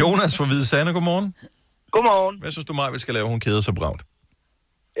[0.00, 1.28] Jonas fra Hvide Sande, godmorgen.
[1.94, 2.36] Godmorgen.
[2.42, 3.26] Hvad synes du, Maja, vi skal lave?
[3.34, 4.02] Hun keder sig bragt.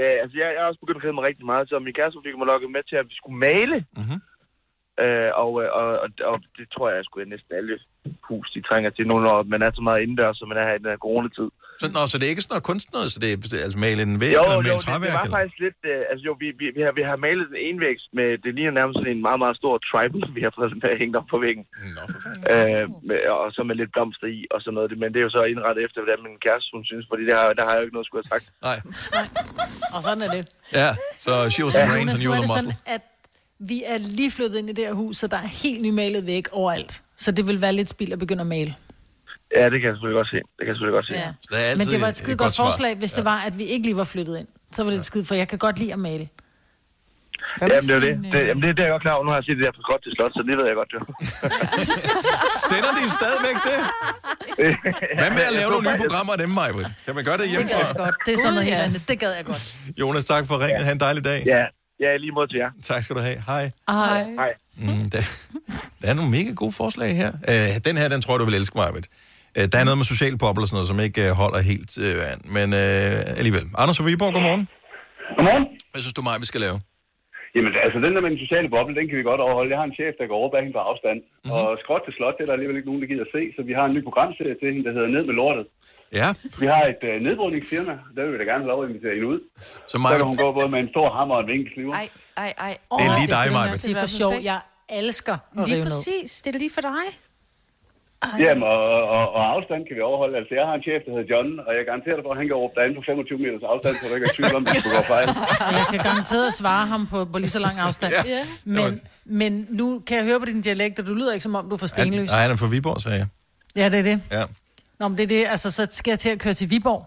[0.00, 2.16] Øh, altså, jeg, jeg har også begyndt at kede mig rigtig meget, så min kæreste
[2.26, 3.76] fik mig lukket med til, at vi skulle male.
[4.02, 4.18] Mhm.
[5.04, 7.74] Øh, og, øh, og, og, og, det tror jeg, at næsten alle
[8.28, 10.76] hus, de trænger til nu, når man er så meget indendørs, som man er her
[10.76, 11.48] i den her coronatid.
[11.80, 13.36] Så, nå, så det er ikke sådan noget kunstneret, så det er
[13.66, 15.14] altså male en væg jo, eller jo, male det, det træværk?
[15.16, 15.36] var eller?
[15.38, 15.80] faktisk lidt...
[15.92, 18.28] Øh, altså jo, vi, vi, vi, har, vi har malet en envægs med...
[18.44, 21.28] Det ligner nærmest sådan en meget, meget stor tribal, vi har fået sådan, hængt op
[21.32, 21.64] på væggen.
[21.96, 22.42] Nå, for fanden.
[22.54, 24.90] Øh, med, og så med lidt blomster i og sådan noget.
[25.02, 27.44] Men det er jo så indrettet efter, hvordan min kæreste hun synes, fordi det har,
[27.58, 28.46] der har jeg jo ikke noget skulle have sagt.
[28.68, 28.78] Nej.
[29.94, 30.42] Og sådan er det.
[30.80, 30.90] Ja,
[31.26, 32.74] så she was the brains and you were er the det muscle.
[32.76, 33.02] sådan, at
[33.58, 36.48] vi er lige flyttet ind i det her hus, så der er helt nymalet væk
[36.52, 37.02] overalt.
[37.16, 38.74] Så det vil være lidt spild at begynde at male.
[39.56, 40.36] Ja, det kan jeg selvfølgelig godt se.
[40.36, 41.12] Det kan jeg selvfølgelig godt se.
[41.12, 41.74] Ja.
[41.78, 42.64] Men det var et et skide godt godt svar.
[42.64, 44.48] forslag, hvis det var, at vi ikke lige var flyttet ind.
[44.72, 46.28] Så var det et skide, for jeg kan godt lide at male.
[47.60, 48.14] Jamen, det er jo det.
[48.32, 49.24] det jamen, det, det er jeg godt klar over.
[49.26, 50.90] Nu har jeg set det der på skråt til slot, så det ved jeg godt
[50.96, 51.00] jo.
[52.70, 53.78] Sender de stadigvæk det?
[55.20, 56.88] Hvad med at lave nogle nye programmer af dem, Majbrit?
[57.06, 57.78] Kan man gøre det Det hjemmefra?
[57.78, 58.14] gad jeg godt.
[58.26, 59.00] Det er sådan noget helt andet.
[59.10, 59.64] Det gad jeg godt.
[60.00, 60.82] Jonas, tak for ringet.
[60.86, 61.38] Ha' en dejlig dag.
[61.54, 61.62] Ja,
[62.02, 62.70] ja lige mod til jer.
[62.90, 63.38] Tak skal du have.
[63.50, 63.64] Hej.
[63.88, 64.22] Hej.
[64.40, 64.52] Hej.
[64.84, 65.22] Mm, der,
[66.00, 67.30] der er nogle mega gode forslag her.
[67.52, 69.08] Uh, den her, den tror jeg, du vil elske, Majbrit.
[69.56, 71.92] Uh, der er noget med social bobler og sådan noget, som ikke uh, holder helt
[72.06, 72.38] uh, an.
[72.56, 73.64] Men uh, alligevel.
[73.80, 74.64] Anders fra Viborg, godmorgen.
[75.36, 75.64] Godmorgen.
[75.92, 76.78] Hvad synes du, mig, vi skal lave?
[77.56, 79.72] Jamen, altså den der med den sociale boble, den kan vi godt overholde.
[79.72, 81.18] Jeg har en chef, der går over bag hende på afstand.
[81.20, 81.28] Mhm.
[81.28, 81.58] Mm-hmm.
[81.58, 83.42] Og skråt til slot, det er der alligevel ikke nogen, der gider at se.
[83.56, 85.66] Så vi har en ny programserie til hende, der hedder Ned med lortet.
[86.12, 86.28] Ja.
[86.60, 89.28] Vi har et øh, nedbrydningsfirma, der vil vi da gerne have lov at invitere hende
[89.28, 89.40] ud.
[89.60, 91.94] Så Så mig, kan hun gå både med en stor hammer og en vinkelsliver.
[91.94, 92.76] Ej, ej, ej.
[92.98, 93.64] Det er lige dig, Maja.
[93.64, 93.76] Maja.
[93.76, 94.34] sige for sjov.
[94.42, 95.90] Jeg elsker at Lige rive ned.
[95.90, 96.40] præcis.
[96.42, 97.04] Det er lige for dig.
[98.44, 98.80] Jamen, og,
[99.16, 100.34] og, og, afstand kan vi overholde.
[100.40, 102.46] Altså, jeg har en chef, der hedder John, og jeg garanterer dig for, at han
[102.50, 104.68] kan råbe dig ind på 25 meters afstand, så du ikke er tvivl om, at
[104.72, 105.26] det skulle gå fejl.
[105.68, 108.12] Og jeg kan garanteret svare ham på, på lige så lang afstand.
[108.36, 108.42] Ja.
[108.76, 108.90] Men,
[109.40, 111.74] men nu kan jeg høre på din dialekt, og du lyder ikke som om, du
[111.76, 112.28] er fra Stenløs.
[112.30, 113.26] Nej, han er fra Viborg, sagde jeg.
[113.80, 114.16] Ja, det er det.
[114.38, 114.44] Ja.
[114.98, 115.42] Nå, men det er det.
[115.54, 117.02] Altså, så skal jeg til at køre til Viborg.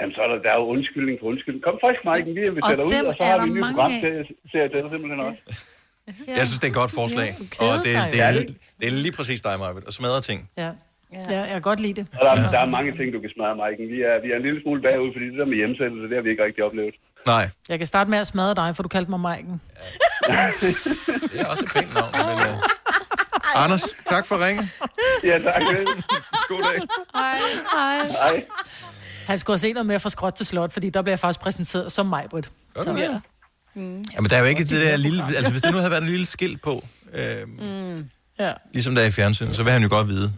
[0.00, 1.62] Jamen, så er der, der er jo undskyldning for undskyldning.
[1.68, 3.62] Kom frisk, Mike, vi inviterer dig ud, og så er har der vi en ny
[3.70, 4.12] program til,
[4.52, 5.40] ser til dig simpelthen også.
[6.38, 7.28] Jeg synes, det er et godt forslag.
[7.38, 10.20] Ja, og det, det, Ja, er, det- det er lige præcis dig, Maja, at smadre
[10.30, 10.40] ting.
[10.62, 10.70] Ja.
[11.12, 12.04] Ja, jeg kan godt lide det.
[12.18, 13.82] Og der, er, der er mange ting, du kan smadre, Mike.
[13.94, 16.22] Vi er, vi er en lille smule bagud, fordi det der med hjemsendelse, det har
[16.26, 16.94] vi ikke rigtig oplevet.
[17.32, 19.56] Nej, Jeg kan starte med at smadre dig, for du kaldte mig Maiken.
[21.32, 22.10] det er også et pænt navn.
[22.28, 23.64] Men, uh...
[23.64, 24.64] Anders, tak for ringen.
[25.24, 25.62] Ja, tak.
[26.50, 26.80] God dag.
[27.14, 27.38] Hej.
[28.10, 28.44] Hej.
[29.26, 31.40] Han skulle have set noget mere fra skråt til slot, fordi der bliver jeg faktisk
[31.40, 32.50] præsenteret som Majbrit.
[32.74, 33.20] Gør du det?
[33.74, 35.24] Jamen, der er jo ikke det der lille...
[35.36, 38.10] Altså, hvis det nu havde været et lille skilt på, øh, Mm.
[38.38, 38.52] Ja.
[38.72, 40.32] ligesom der er i fjernsynet, så vil han jo godt vide.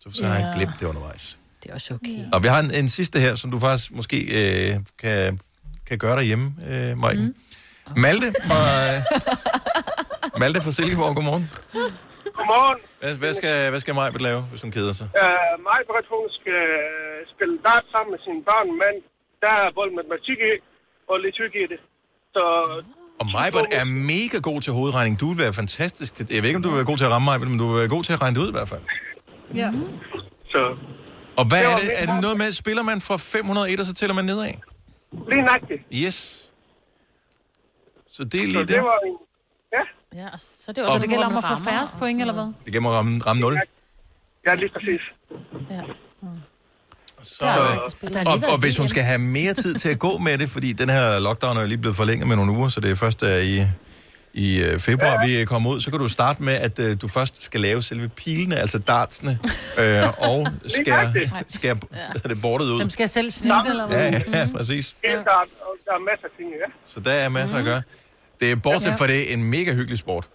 [0.00, 0.56] Så, så har han Ja.
[0.58, 1.38] glemt det undervejs.
[1.62, 2.24] Det er også okay.
[2.32, 5.40] Og vi har en, en sidste her, som du faktisk måske øh, kan,
[5.86, 7.24] kan gøre derhjemme, øh, Maiken.
[7.96, 8.00] Mm.
[8.00, 9.02] Malte fra, øh,
[10.40, 11.50] Malte fra Silkeborg, godmorgen.
[12.36, 12.78] Godmorgen.
[13.00, 15.06] Hvad, hvad skal, hvad skal Majbet lave, hvis hun keder sig?
[15.24, 16.62] Uh, mig, Britt, hun skal
[17.34, 18.94] spille dart sammen med sine børn, men
[19.44, 20.52] der er både matematik i
[21.10, 21.80] og liturg i det.
[22.34, 22.42] Så
[23.20, 25.14] Og Majbert er mega god til hovedregning.
[25.22, 26.10] Du vil være fantastisk.
[26.14, 27.66] til- Jeg ved ikke, om du vil være god til at ramme Majbert, men du
[27.70, 28.84] vil være god til at regne det ud i hvert fald.
[29.62, 29.68] Ja.
[30.54, 30.60] Så
[31.40, 31.90] Og hvad Det er det?
[32.02, 34.52] Er det noget med, spiller man fra 501, og så tæller man nedad?
[35.30, 35.82] lige nøjagtigt.
[36.04, 36.18] Yes.
[38.16, 38.82] Så det er Så lige det det.
[38.82, 39.14] var en...
[40.14, 40.20] Ja.
[40.22, 42.52] Ja, så det er Og- Så det gælder om at få færrest point, eller hvad?
[42.64, 43.58] Det kan man ramme, ramme 0.
[44.46, 45.00] Ja, lige præcis.
[47.22, 50.50] Så, øh, og, og hvis hun skal have mere tid til at gå med det,
[50.50, 52.94] fordi den her lockdown er jo lige blevet forlænget med nogle uger, så det er
[52.94, 53.62] først der i,
[54.34, 57.44] i øh, februar, vi kommer ud, så kan du starte med, at øh, du først
[57.44, 59.38] skal lave selve pilene, altså dartsene,
[59.80, 61.12] øh, og skære,
[61.48, 62.28] skære ja.
[62.28, 62.80] det bordet ud.
[62.80, 64.10] Dem skal jeg selv snitte, eller hvad?
[64.12, 64.96] Ja, ja, præcis.
[65.04, 65.08] Ja.
[65.10, 65.22] Der, er-
[65.86, 66.72] der er masser af ting, ja.
[66.84, 67.82] Så der er masser at gøre.
[68.40, 68.96] Det er bortset Ja.
[68.96, 70.28] fra det en mega hyggelig sport.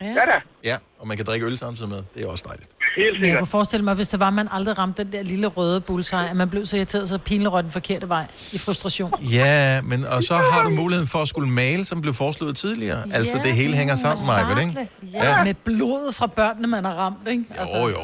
[0.00, 0.40] Ja da.
[0.64, 2.02] Ja, og man kan drikke øl samtidig med.
[2.14, 2.70] Det er også dejligt.
[2.96, 5.22] Helt Men jeg kunne forestille mig, hvis det var, at man aldrig ramte den der
[5.22, 8.58] lille røde bullseye, at man blev så irriteret, så pilen røg den forkerte vej i
[8.58, 9.12] frustration.
[9.32, 13.02] Ja, men og så har du muligheden for at skulle male, som blev foreslået tidligere.
[13.12, 14.88] Altså, det hele hænger sammen, Maja, ikke?
[15.14, 15.44] Ja.
[15.44, 17.44] Med blodet fra børnene, man har ramt, ikke?
[17.58, 17.98] Altså, Jo, jo.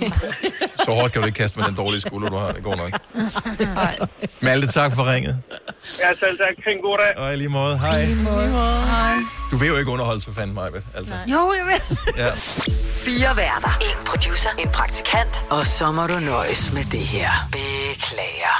[0.84, 2.52] Så hårdt kan du ikke kaste med den dårlige skulder, du har.
[2.52, 3.00] Det går nok.
[4.42, 5.38] Malte, tak for ringet.
[6.00, 6.66] Ja, selv tak.
[6.66, 7.24] En god dag.
[7.24, 8.04] Og i lige måde, hej.
[8.04, 9.14] Hej.
[9.50, 11.14] Du vil jo ikke underholde for fanden, Maja, altså.
[11.26, 11.98] Jo, jeg vil.
[12.18, 12.30] Ja.
[13.06, 13.78] Fire værter.
[13.90, 14.50] En producer.
[14.58, 15.44] En praktikant.
[15.50, 17.30] Og så må du nøjes med det her.
[17.52, 18.54] Beklager.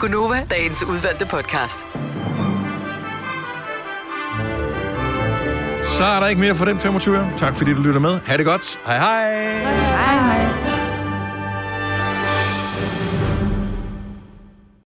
[0.00, 1.78] Gunova, dagens udvalgte podcast.
[5.98, 7.32] Så er der ikke mere for den 25.
[7.38, 8.18] Tak fordi du lytter med.
[8.26, 8.80] Ha' det godt.
[8.86, 9.32] Hej hej.
[9.62, 10.49] Hej hej.